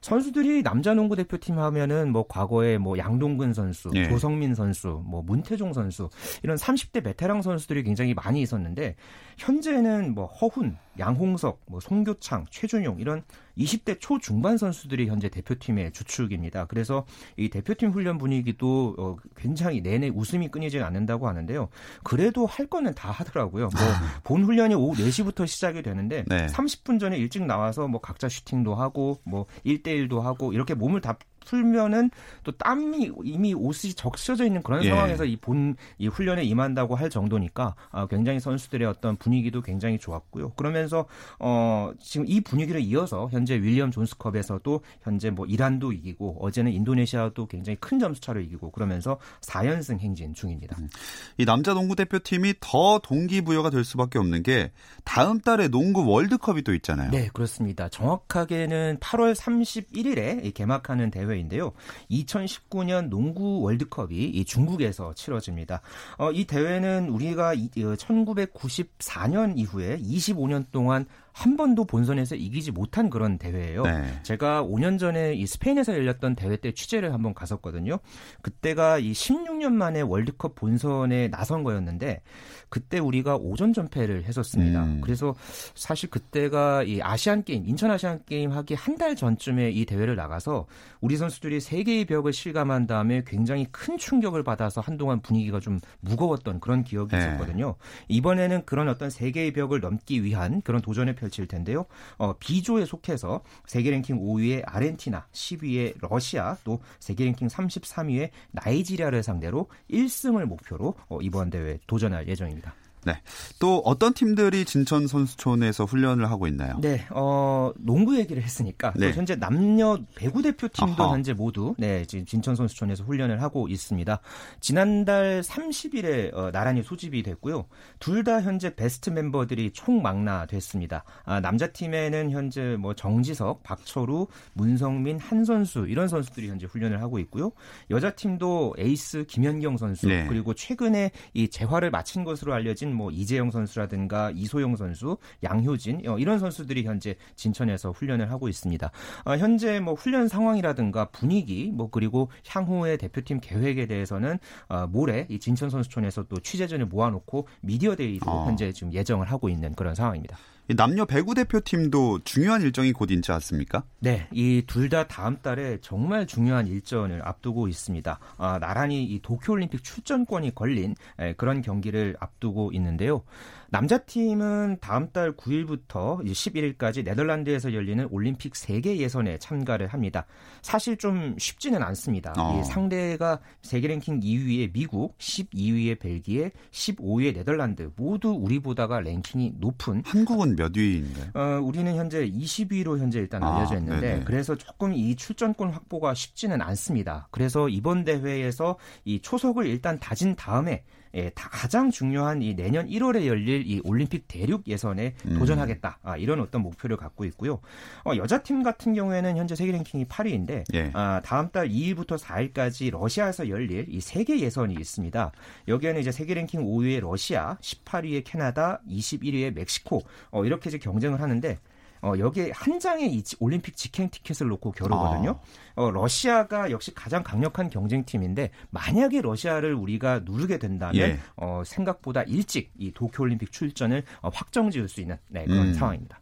선수들이 0.00 0.62
남자 0.62 0.94
농구 0.94 1.16
대표팀 1.16 1.58
하면은 1.58 2.12
뭐 2.12 2.26
과거에 2.28 2.78
뭐 2.78 2.98
양동근 2.98 3.54
선수, 3.54 3.90
예. 3.94 4.08
조성민 4.08 4.54
선수, 4.54 5.02
뭐 5.04 5.22
문태종 5.22 5.72
선수 5.72 6.08
이런 6.42 6.56
30대 6.56 7.02
베테랑 7.02 7.42
선수들이 7.42 7.82
굉장히 7.82 8.14
많이 8.14 8.40
있었는데 8.42 8.96
현재는 9.36 10.14
뭐 10.14 10.26
허훈, 10.26 10.76
양홍석, 10.98 11.62
뭐 11.66 11.80
송교창, 11.80 12.46
최준용 12.50 13.00
이런 13.00 13.22
20대 13.56 13.98
초중반 14.00 14.56
선수들이 14.56 15.08
현재 15.08 15.28
대표팀의 15.28 15.92
주축입니다. 15.92 16.66
그래서 16.66 17.04
이 17.36 17.48
대표팀 17.48 17.90
훈련 17.90 18.18
분위기도 18.18 18.94
어, 18.98 19.16
굉장히 19.36 19.80
내내 19.80 20.08
웃음이 20.08 20.48
끊이지 20.48 20.80
않는다고 20.80 21.28
하는데요. 21.28 21.68
그래도 22.04 22.46
할 22.46 22.66
거는 22.66 22.94
다 22.94 23.10
하더라고요. 23.10 23.70
뭐본 23.74 24.42
아. 24.42 24.44
훈련이 24.44 24.74
오후 24.74 24.94
4시부터 24.96 25.46
시작이 25.46 25.82
되는데 25.82 26.24
네. 26.28 26.46
30분 26.46 27.00
전에 27.00 27.18
일찍 27.18 27.44
나와서 27.44 27.88
뭐 27.88 28.00
각자 28.00 28.28
슈팅도 28.28 28.74
하고 28.74 29.20
뭐 29.24 29.46
1대1도 29.66 30.20
하고 30.20 30.52
이렇게 30.52 30.74
몸을 30.74 31.00
다 31.00 31.18
풀면은 31.44 32.10
또 32.44 32.52
땀이 32.52 33.12
이미 33.24 33.54
옷이 33.54 33.94
적셔져 33.94 34.44
있는 34.44 34.62
그런 34.62 34.84
예. 34.84 34.90
상황에서 34.90 35.24
이 35.24 35.36
본이 35.36 35.74
이 35.98 36.08
훈련에 36.08 36.44
임한다고 36.44 36.94
할 36.94 37.10
정도니까 37.10 37.74
아, 37.90 38.06
굉장히 38.06 38.40
선수들의 38.40 38.86
어떤 38.86 39.16
분위기도 39.16 39.62
굉장히 39.62 39.98
좋았고요. 39.98 40.50
그러면서 40.50 41.06
어 41.38 41.92
지금 42.00 42.26
이 42.28 42.40
분위기를 42.40 42.80
이어서 42.80 43.28
현재 43.30 43.54
윌리엄 43.54 43.90
존스컵에서도 43.90 44.80
현재 45.02 45.30
뭐 45.30 45.46
이란도 45.46 45.92
이기고 45.92 46.38
어제는 46.40 46.72
인도네시아도 46.72 47.46
굉장히 47.46 47.76
큰 47.80 47.98
점수 47.98 48.20
차로 48.20 48.40
이기고 48.40 48.70
그러면서 48.70 49.18
4연승 49.40 49.98
행진 50.00 50.34
중입니다. 50.34 50.76
음. 50.78 50.88
이 51.36 51.44
남자 51.44 51.74
농구 51.74 51.96
대표팀이 51.96 52.54
더 52.60 52.98
동기부여가 53.02 53.70
될 53.70 53.84
수밖에 53.84 54.18
없는 54.18 54.42
게 54.42 54.70
다음 55.04 55.40
달에 55.40 55.68
농구 55.68 56.06
월드컵이 56.06 56.62
또 56.62 56.74
있잖아요. 56.74 57.10
네, 57.10 57.28
그렇습니다. 57.32 57.88
정확하게는 57.88 58.98
8월 59.00 59.34
31일에 59.34 60.52
개막하는 60.54 61.10
대회 61.10 61.37
대회인데요. 61.38 61.72
2019년 62.10 63.08
농구 63.08 63.60
월드컵이 63.62 64.16
이 64.16 64.44
중국에서 64.44 65.14
치러집니다. 65.14 65.80
어, 66.18 66.32
이 66.32 66.44
대회는 66.44 67.08
우리가 67.08 67.54
1994년 67.54 69.50
어, 69.50 69.54
이후에 69.56 69.98
25년 69.98 70.66
동안 70.70 71.06
한 71.38 71.56
번도 71.56 71.84
본선에서 71.86 72.34
이기지 72.34 72.72
못한 72.72 73.08
그런 73.10 73.38
대회예요. 73.38 73.82
네. 73.84 74.20
제가 74.22 74.62
5년 74.64 74.98
전에 74.98 75.34
이 75.34 75.46
스페인에서 75.46 75.94
열렸던 75.94 76.34
대회 76.34 76.56
때 76.56 76.72
취재를 76.72 77.14
한번 77.14 77.32
갔었거든요. 77.32 77.98
그때가 78.42 78.98
이 78.98 79.12
16년 79.12 79.72
만에 79.72 80.00
월드컵 80.00 80.54
본선에 80.54 81.28
나선 81.28 81.62
거였는데 81.62 82.20
그때 82.68 82.98
우리가 82.98 83.36
오전 83.36 83.72
전패를 83.72 84.24
했었습니다. 84.24 84.82
음. 84.82 85.00
그래서 85.00 85.34
사실 85.74 86.10
그때가 86.10 86.82
이 86.82 87.00
아시안 87.00 87.42
게임, 87.44 87.66
인천 87.66 87.90
아시안 87.90 88.20
게임 88.26 88.52
하기 88.52 88.74
한 88.74 88.98
달 88.98 89.14
전쯤에 89.14 89.70
이 89.70 89.86
대회를 89.86 90.16
나가서 90.16 90.66
우리 91.00 91.16
선수들이 91.16 91.60
세계의 91.60 92.04
벽을 92.06 92.32
실감한 92.32 92.88
다음에 92.88 93.22
굉장히 93.24 93.64
큰 93.70 93.96
충격을 93.96 94.42
받아서 94.42 94.80
한동안 94.80 95.20
분위기가 95.20 95.60
좀 95.60 95.78
무거웠던 96.00 96.58
그런 96.58 96.82
기억이 96.82 97.14
네. 97.14 97.18
있었거든요. 97.18 97.76
이번에는 98.08 98.64
그런 98.66 98.88
어떤 98.88 99.08
세계의 99.08 99.52
벽을 99.52 99.78
넘기 99.78 100.24
위한 100.24 100.60
그런 100.62 100.82
도전을 100.82 101.14
펼칠 101.28 101.46
텐데요. 101.46 101.86
어, 102.16 102.32
B조에 102.38 102.84
속해서 102.84 103.42
세계 103.66 103.90
랭킹 103.90 104.18
5위의 104.18 104.62
아르헨티나, 104.66 105.26
10위의 105.32 105.94
러시아, 106.00 106.56
또 106.64 106.80
세계 106.98 107.24
랭킹 107.24 107.48
33위의 107.48 108.30
나이지리아를 108.52 109.22
상대로 109.22 109.68
1승을 109.90 110.44
목표로 110.46 110.94
어, 111.08 111.18
이번 111.20 111.50
대회 111.50 111.78
도전할 111.86 112.28
예정입니다. 112.28 112.74
네. 113.08 113.20
또 113.58 113.78
어떤 113.84 114.12
팀들이 114.12 114.64
진천 114.66 115.06
선수촌에서 115.06 115.84
훈련을 115.84 116.30
하고 116.30 116.46
있나요? 116.46 116.78
네. 116.80 117.06
어, 117.10 117.72
농구 117.78 118.18
얘기를 118.18 118.42
했으니까 118.42 118.92
네. 118.96 119.12
현재 119.12 119.34
남녀 119.36 119.98
배구 120.14 120.42
대표팀도 120.42 121.02
아하. 121.02 121.14
현재 121.14 121.32
모두 121.32 121.74
네, 121.78 122.04
지금 122.04 122.26
진천 122.26 122.54
선수촌에서 122.54 123.04
훈련을 123.04 123.40
하고 123.42 123.68
있습니다. 123.68 124.20
지난달 124.60 125.40
30일에 125.42 126.34
어, 126.34 126.50
나란히 126.52 126.82
소집이 126.82 127.22
됐고요. 127.22 127.66
둘 127.98 128.18
다 128.28 128.42
현재 128.42 128.74
베스트 128.74 129.08
멤버들이 129.10 129.70
총망라됐습니다. 129.72 131.04
아, 131.24 131.40
남자 131.40 131.68
팀에는 131.68 132.30
현재 132.30 132.76
뭐 132.78 132.92
정지석, 132.94 133.62
박철우, 133.62 134.26
문성민, 134.54 135.18
한 135.18 135.44
선수 135.44 135.86
이런 135.88 136.08
선수들이 136.08 136.48
현재 136.48 136.66
훈련을 136.66 137.00
하고 137.00 137.18
있고요. 137.20 137.52
여자 137.90 138.10
팀도 138.10 138.74
에이스 138.76 139.24
김현경 139.28 139.76
선수 139.78 140.08
네. 140.08 140.26
그리고 140.28 140.52
최근에 140.52 141.12
이 141.32 141.48
재활을 141.48 141.90
마친 141.90 142.24
것으로 142.24 142.52
알려진 142.52 142.92
뭐 142.98 143.10
이재영 143.12 143.52
선수라든가 143.52 144.32
이소영 144.34 144.76
선수, 144.76 145.16
양효진 145.44 146.02
어, 146.08 146.18
이런 146.18 146.38
선수들이 146.38 146.84
현재 146.84 147.14
진천에서 147.36 147.92
훈련을 147.92 148.30
하고 148.30 148.48
있습니다. 148.48 148.90
어, 149.24 149.36
현재 149.36 149.78
뭐 149.78 149.94
훈련 149.94 150.26
상황이라든가 150.26 151.06
분위기 151.06 151.70
뭐 151.72 151.88
그리고 151.90 152.30
향후의 152.46 152.98
대표팀 152.98 153.40
계획에 153.40 153.86
대해서는 153.86 154.38
어, 154.68 154.86
모레 154.88 155.26
이 155.30 155.38
진천 155.38 155.70
선수촌에서 155.70 156.24
또 156.24 156.40
취재진을 156.40 156.86
모아놓고 156.86 157.46
미디어 157.62 157.94
데이로 157.94 158.30
어. 158.30 158.46
현재 158.46 158.72
지금 158.72 158.92
예정을 158.92 159.30
하고 159.30 159.48
있는 159.48 159.74
그런 159.74 159.94
상황입니다. 159.94 160.36
남녀 160.76 161.06
배구 161.06 161.34
대표팀도 161.34 162.20
중요한 162.24 162.60
일정이 162.62 162.92
곧 162.92 163.10
있지 163.10 163.32
않습니까? 163.32 163.84
네, 164.00 164.28
이 164.32 164.62
둘 164.66 164.88
다 164.90 165.06
다음 165.08 165.38
달에 165.40 165.78
정말 165.80 166.26
중요한 166.26 166.66
일정을 166.66 167.20
앞두고 167.26 167.68
있습니다. 167.68 168.18
아, 168.36 168.58
나란히 168.58 169.04
이 169.04 169.20
도쿄올림픽 169.20 169.82
출전권이 169.82 170.54
걸린 170.54 170.94
그런 171.36 171.62
경기를 171.62 172.16
앞두고 172.20 172.70
있는데요. 172.72 173.22
남자팀은 173.70 174.78
다음 174.80 175.10
달 175.12 175.32
9일부터 175.36 176.24
11일까지 176.24 177.04
네덜란드에서 177.04 177.74
열리는 177.74 178.06
올림픽 178.10 178.56
세계 178.56 178.96
예선에 178.96 179.38
참가를 179.38 179.88
합니다. 179.88 180.24
사실 180.62 180.96
좀 180.96 181.34
쉽지는 181.38 181.82
않습니다. 181.82 182.32
어. 182.38 182.62
상대가 182.64 183.40
세계 183.62 183.88
랭킹 183.88 184.20
2위의 184.20 184.72
미국, 184.72 185.18
12위의 185.18 185.98
벨기에, 185.98 186.50
15위의 186.70 187.34
네덜란드 187.34 187.90
모두 187.96 188.30
우리보다가 188.30 189.00
랭킹이 189.00 189.54
높은 189.58 190.02
한국은 190.04 190.57
몇 190.58 190.76
위인가요? 190.76 191.30
어, 191.34 191.60
우리는 191.62 191.94
현재 191.94 192.28
20위로 192.28 192.98
현재 192.98 193.20
일단 193.20 193.42
아, 193.42 193.56
알려져 193.56 193.76
있는데 193.78 194.20
아, 194.20 194.24
그래서 194.24 194.56
조금 194.56 194.92
이 194.92 195.14
출전권 195.14 195.70
확보가 195.70 196.14
쉽지는 196.14 196.60
않습니다. 196.60 197.28
그래서 197.30 197.68
이번 197.68 198.04
대회에서 198.04 198.76
이 199.04 199.20
초석을 199.20 199.66
일단 199.66 200.00
다진 200.00 200.34
다음에 200.34 200.82
예, 201.14 201.30
가장 201.34 201.90
중요한 201.90 202.42
이 202.42 202.54
내년 202.54 202.86
1월에 202.86 203.26
열릴 203.26 203.66
이 203.66 203.80
올림픽 203.84 204.26
대륙 204.28 204.66
예선에 204.66 205.14
음. 205.26 205.38
도전하겠다. 205.38 205.98
아, 206.02 206.16
이런 206.16 206.40
어떤 206.40 206.62
목표를 206.62 206.96
갖고 206.96 207.24
있고요. 207.26 207.60
어, 208.04 208.12
여자 208.16 208.42
팀 208.42 208.62
같은 208.62 208.94
경우에는 208.94 209.36
현재 209.36 209.54
세계 209.54 209.72
랭킹이 209.72 210.06
8위인데 210.06 210.64
예. 210.74 210.90
아, 210.94 211.20
다음 211.24 211.50
달 211.50 211.68
2일부터 211.68 212.18
4일까지 212.18 212.90
러시아에서 212.90 213.48
열릴 213.48 213.86
이 213.88 214.00
세계 214.00 214.40
예선이 214.40 214.74
있습니다. 214.74 215.32
여기에는 215.68 216.00
이제 216.00 216.12
세계 216.12 216.34
랭킹 216.34 216.64
5위의 216.64 217.00
러시아, 217.00 217.56
18위의 217.60 218.22
캐나다, 218.24 218.80
21위의 218.88 219.54
멕시코 219.54 220.02
어, 220.30 220.44
이렇게 220.44 220.70
이제 220.70 220.78
경쟁을 220.78 221.20
하는데 221.20 221.58
어, 222.02 222.12
여기에 222.18 222.52
한 222.54 222.78
장의 222.78 223.12
이 223.12 223.22
올림픽 223.40 223.76
직행 223.76 224.10
티켓을 224.10 224.48
놓고 224.48 224.72
겨루거든요. 224.72 225.40
아. 225.74 225.82
어, 225.82 225.90
러시아가 225.90 226.70
역시 226.70 226.94
가장 226.94 227.22
강력한 227.22 227.70
경쟁팀인데 227.70 228.50
만약에 228.70 229.20
러시아를 229.20 229.74
우리가 229.74 230.20
누르게 230.24 230.58
된다면 230.58 230.96
예. 230.96 231.18
어, 231.36 231.62
생각보다 231.64 232.22
일찍 232.22 232.72
이 232.78 232.92
도쿄올림픽 232.92 233.52
출전을 233.52 234.02
어, 234.22 234.30
확정 234.32 234.70
지을 234.70 234.88
수 234.88 235.00
있는 235.00 235.16
네, 235.28 235.44
그런 235.44 235.68
음. 235.68 235.74
상황입니다. 235.74 236.20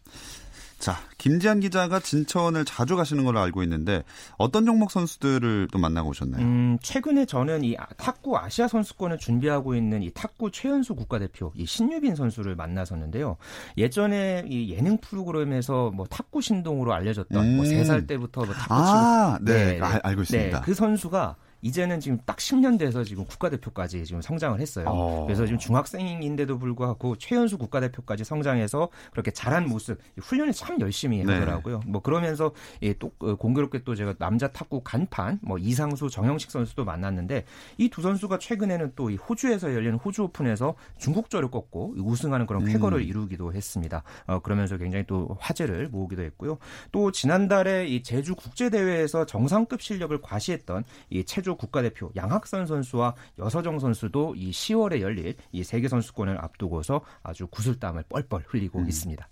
자, 0.87 0.99
김지한 1.19 1.59
기자가 1.59 1.99
진천을 1.99 2.65
자주 2.65 2.95
가시는 2.95 3.25
걸로 3.25 3.41
알고 3.41 3.65
있는데 3.65 4.05
어떤 4.39 4.65
종목 4.65 4.93
선수들을 4.93 5.67
또 5.73 5.81
만나고 5.81 6.11
오셨나요? 6.11 6.41
음, 6.41 6.79
최근에 6.81 7.25
저는 7.25 7.65
이 7.65 7.77
탁구 7.97 8.39
아시아 8.39 8.69
선수권을 8.69 9.19
준비하고 9.19 9.75
있는 9.75 10.05
이 10.05 10.13
탁구 10.13 10.53
최연소 10.53 10.95
국가대표 10.95 11.51
이 11.57 11.67
신유빈 11.67 12.15
선수를 12.15 12.55
만나섰는데요. 12.55 13.37
예전에 13.77 14.45
이 14.47 14.71
예능 14.71 14.99
프로그램에서 14.99 15.91
뭐 15.91 16.07
탁구 16.07 16.41
신동으로 16.41 16.95
알려졌던 16.95 17.37
뭐 17.37 17.43
음. 17.43 17.57
뭐세 17.57 17.83
살 17.83 18.07
때부터 18.07 18.45
뭐 18.45 18.55
탁구 18.55 18.73
아, 18.73 19.39
치고 19.39 19.45
네, 19.51 19.65
네, 19.65 19.81
아, 19.81 19.99
알고 20.05 20.23
있습니다. 20.23 20.61
네, 20.61 20.65
그 20.65 20.73
선수가 20.73 21.35
이제는 21.63 22.01
지금 22.01 22.19
딱 22.25 22.37
10년 22.37 22.79
돼서 22.79 23.03
지금 23.03 23.25
국가대표까지 23.25 24.05
지금 24.05 24.21
성장을 24.23 24.61
했어요. 24.61 24.87
어. 24.89 25.25
그래서 25.27 25.47
지금 25.47 25.59
중학생인데도 25.59 26.59
불구하고 26.59 27.17
최연수 27.17 27.59
국가대표까지 27.59 28.25
성장해서 28.25 28.89
그렇게 29.11 29.31
잘한 29.31 29.69
모습, 29.69 29.99
훈련을 30.21 30.53
참 30.53 30.81
열심히 30.81 31.25
네. 31.25 31.33
하더라고요. 31.35 31.81
뭐 31.87 32.03
그러면서 32.03 32.53
예, 32.83 32.93
또 32.93 33.11
어, 33.19 33.35
공교롭게 33.35 33.85
또 33.85 33.95
제가 33.95 34.15
남자 34.19 34.49
탁구 34.49 34.83
간판 34.85 35.39
뭐 35.43 35.59
이상수, 35.59 36.11
정영식 36.11 36.51
선수도 36.51 36.85
만났는데 36.85 37.45
이 37.79 37.89
두 37.89 38.03
선수가 38.03 38.39
최근에는 38.39 38.93
또 38.95 39.07
이 39.11 39.17
호주에서 39.17 39.73
열리는 39.73 39.95
호주 39.97 40.25
오픈에서 40.25 40.75
중국조를 40.99 41.51
꺾고 41.51 41.95
우승하는 41.97 42.47
그런 42.47 42.65
쾌거를 42.65 42.99
음. 42.99 43.03
이루기도 43.03 43.53
했습니다. 43.53 44.03
어, 44.27 44.41
그러면서 44.41 44.77
굉장히 44.77 45.05
또 45.07 45.37
화제를 45.41 45.89
모으기도 45.89 46.23
했고요. 46.23 46.59
또 46.93 47.13
지난달에 47.13 47.87
이 47.87 48.03
제주 48.03 48.35
국제 48.35 48.69
대회에서 48.69 49.25
정상급 49.27 49.81
실력을 49.81 50.21
과시했던 50.21 50.85
이 51.11 51.25
체조 51.25 51.56
국가대표 51.57 52.11
양학선 52.17 52.67
선수와 52.67 53.15
여서정 53.39 53.79
선수도 53.79 54.35
이 54.37 54.51
10월에 54.51 55.01
열릴 55.01 55.35
이 55.53 55.65
세계 55.65 55.89
선수권을 55.89 56.39
앞두고서 56.43 57.01
아주 57.23 57.47
구슬땀을 57.49 58.05
뻘뻘 58.09 58.45
흘리고 58.47 58.81
음. 58.81 58.89
있습니다. 58.89 59.29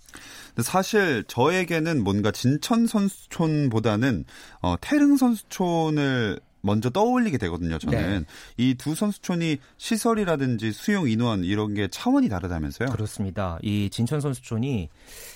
사실 0.63 1.25
저에게는 1.29 2.03
뭔가 2.03 2.31
진천 2.31 2.87
선수촌보다는 2.87 4.25
어, 4.63 4.77
태릉 4.81 5.17
선수촌을 5.17 6.41
먼저 6.65 6.89
떠올리게 6.89 7.37
되거든요. 7.39 7.79
저는 7.79 8.21
네. 8.21 8.25
이두 8.57 8.95
선수촌이 8.95 9.59
시설이라든지 9.77 10.73
수용 10.73 11.09
인원 11.09 11.45
이런 11.45 11.75
게 11.75 11.89
차원이 11.89 12.29
다르다면서요? 12.31 12.89
그렇습니다. 12.89 13.59
이 13.63 13.91
진천 13.91 14.21
선수촌이 14.23 14.89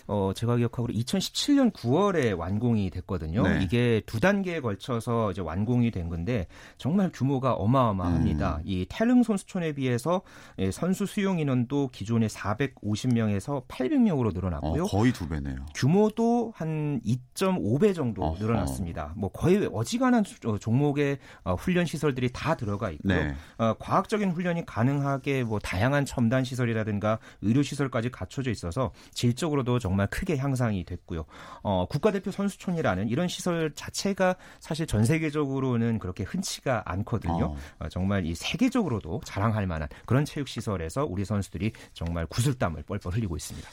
어 0.06 0.32
제가 0.34 0.56
기억하기로 0.56 0.98
2017년 0.98 1.72
9월에 1.72 2.36
완공이 2.36 2.88
됐거든요. 2.90 3.42
네. 3.42 3.60
이게 3.62 4.00
두 4.06 4.20
단계에 4.20 4.60
걸쳐서 4.60 5.32
이제 5.32 5.42
완공이 5.42 5.90
된 5.90 6.08
건데 6.08 6.46
정말 6.78 7.10
규모가 7.12 7.52
어마어마합니다. 7.52 8.56
음. 8.56 8.62
이 8.64 8.86
태릉 8.88 9.22
선수촌에 9.22 9.72
비해서 9.72 10.22
예, 10.58 10.70
선수 10.70 11.04
수용 11.04 11.38
인원도 11.40 11.90
기존의 11.92 12.30
450명에서 12.30 13.66
800명으로 13.68 14.32
늘어났고요. 14.32 14.84
어, 14.84 14.86
거의 14.86 15.12
두 15.12 15.28
배네요. 15.28 15.66
규모도 15.74 16.52
한 16.56 17.00
2.5배 17.04 17.94
정도. 17.94 18.34
늘어났습니다. 18.38 19.12
뭐 19.16 19.30
거의 19.30 19.68
어지간한 19.72 20.24
종목의 20.60 21.17
어, 21.44 21.54
훈련 21.54 21.86
시설들이 21.86 22.30
다 22.32 22.54
들어가 22.54 22.90
있고요. 22.90 23.14
네. 23.14 23.34
어, 23.58 23.74
과학적인 23.78 24.30
훈련이 24.30 24.66
가능하게 24.66 25.44
뭐 25.44 25.58
다양한 25.58 26.04
첨단 26.04 26.44
시설이라든가 26.44 27.18
의료 27.42 27.62
시설까지 27.62 28.10
갖춰져 28.10 28.50
있어서 28.50 28.92
질적으로도 29.12 29.78
정말 29.78 30.06
크게 30.08 30.36
향상이 30.36 30.84
됐고요. 30.84 31.24
어, 31.62 31.86
국가대표 31.88 32.30
선수촌이라는 32.30 33.08
이런 33.08 33.28
시설 33.28 33.72
자체가 33.74 34.36
사실 34.60 34.86
전 34.86 35.04
세계적으로는 35.04 35.98
그렇게 35.98 36.24
흔치가 36.24 36.82
않거든요. 36.86 37.44
어. 37.44 37.56
어 37.78 37.88
정말 37.88 38.26
이 38.26 38.34
세계적으로도 38.34 39.20
자랑할 39.24 39.66
만한 39.66 39.88
그런 40.06 40.24
체육 40.24 40.48
시설에서 40.48 41.04
우리 41.04 41.24
선수들이 41.24 41.72
정말 41.92 42.26
구슬땀을 42.26 42.82
뻘뻘 42.82 43.14
흘리고 43.14 43.36
있습니다. 43.36 43.68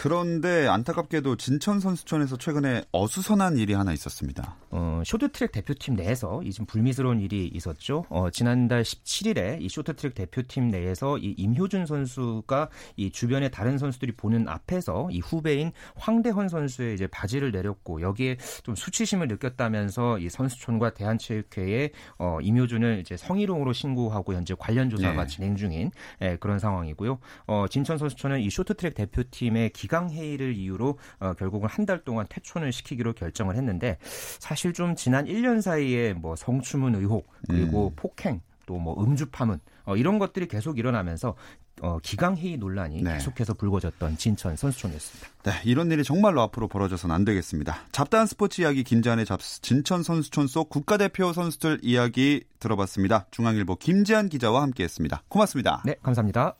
그런데 0.00 0.68
안타깝게도 0.68 1.34
진천 1.38 1.80
선수촌에서 1.80 2.36
최근에 2.36 2.84
어수선한 2.92 3.56
일이 3.56 3.74
하나 3.74 3.92
있었습니다. 3.92 4.54
어, 4.70 5.02
쇼트트랙 5.04 5.50
대표팀 5.50 5.94
내에서 5.94 6.40
이 6.44 6.52
좀 6.52 6.66
불미스러운 6.66 7.20
일이 7.20 7.48
있었죠. 7.52 8.04
어, 8.08 8.30
지난달 8.30 8.82
17일에 8.84 9.60
이 9.60 9.68
쇼트트랙 9.68 10.14
대표팀 10.14 10.68
내에서 10.68 11.18
이 11.18 11.34
임효준 11.36 11.86
선수가 11.86 12.68
이 12.96 13.10
주변의 13.10 13.50
다른 13.50 13.76
선수들이 13.76 14.12
보는 14.12 14.46
앞에서 14.48 15.08
이 15.10 15.18
후배인 15.18 15.72
황대헌 15.96 16.48
선수의 16.48 16.94
이제 16.94 17.08
바지를 17.08 17.50
내렸고 17.50 18.00
여기에 18.02 18.36
좀 18.62 18.76
수치심을 18.76 19.26
느꼈다면서 19.26 20.18
이 20.20 20.28
선수촌과 20.28 20.94
대한체육회에 20.94 21.90
어, 22.18 22.38
임효준을 22.40 23.00
이제 23.00 23.16
성희롱으로 23.16 23.72
신고하고 23.72 24.34
현재 24.34 24.54
관련 24.56 24.90
조사가 24.90 25.22
네. 25.24 25.26
진행 25.26 25.56
중인 25.56 25.90
예, 26.22 26.36
그런 26.36 26.60
상황이고요. 26.60 27.18
어, 27.48 27.66
진천 27.68 27.98
선수촌은 27.98 28.40
이 28.40 28.50
쇼트트랙 28.50 28.94
대표팀의 28.94 29.70
기 29.70 29.87
기강 29.88 30.10
회의를 30.10 30.54
이유로 30.54 30.98
어, 31.20 31.32
결국은 31.34 31.68
한 31.68 31.88
달 31.88 32.04
동안 32.04 32.26
퇴촌을 32.28 32.70
시키기로 32.70 33.14
결정을 33.14 33.56
했는데 33.56 33.96
사실 34.38 34.74
좀 34.74 34.94
지난 34.94 35.24
1년 35.24 35.62
사이에 35.62 36.12
뭐 36.12 36.36
성추문 36.36 36.94
의혹 36.96 37.26
그리고 37.48 37.88
음. 37.88 37.92
폭행 37.96 38.40
또 38.66 38.76
뭐 38.78 39.02
음주 39.02 39.30
파문 39.30 39.60
어, 39.86 39.96
이런 39.96 40.18
것들이 40.18 40.46
계속 40.46 40.78
일어나면서 40.78 41.34
어, 41.80 41.98
기강회의 42.02 42.58
논란이 42.58 43.02
네. 43.02 43.14
계속해서 43.14 43.54
불거졌던 43.54 44.18
진천 44.18 44.56
선수촌이었습니다. 44.56 45.28
네, 45.44 45.52
이런 45.64 45.90
일이 45.90 46.04
정말로 46.04 46.42
앞으로 46.42 46.68
벌어져서는 46.68 47.14
안 47.14 47.24
되겠습니다. 47.24 47.78
잡다한 47.92 48.26
스포츠 48.26 48.60
이야기 48.60 48.84
김지한의 48.84 49.24
잡 49.24 49.40
진천 49.40 50.02
선수촌 50.02 50.46
속 50.48 50.68
국가대표 50.68 51.32
선수들 51.32 51.78
이야기 51.82 52.44
들어봤습니다. 52.60 53.28
중앙일보 53.30 53.76
김지한 53.76 54.28
기자와 54.28 54.60
함께했습니다. 54.62 55.22
고맙습니다. 55.28 55.82
네, 55.86 55.94
감사합니다. 56.02 56.56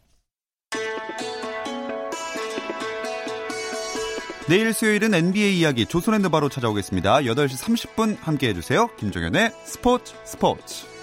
내일 4.49 4.73
수요일은 4.73 5.13
NBA 5.13 5.59
이야기 5.59 5.85
조선핸드 5.85 6.31
바로 6.31 6.49
찾아오겠습니다. 6.49 7.19
8시 7.19 7.59
30분 7.59 8.17
함께 8.23 8.49
해주세요. 8.49 8.89
김종현의 8.97 9.51
스포츠 9.65 10.15
스포츠. 10.25 10.98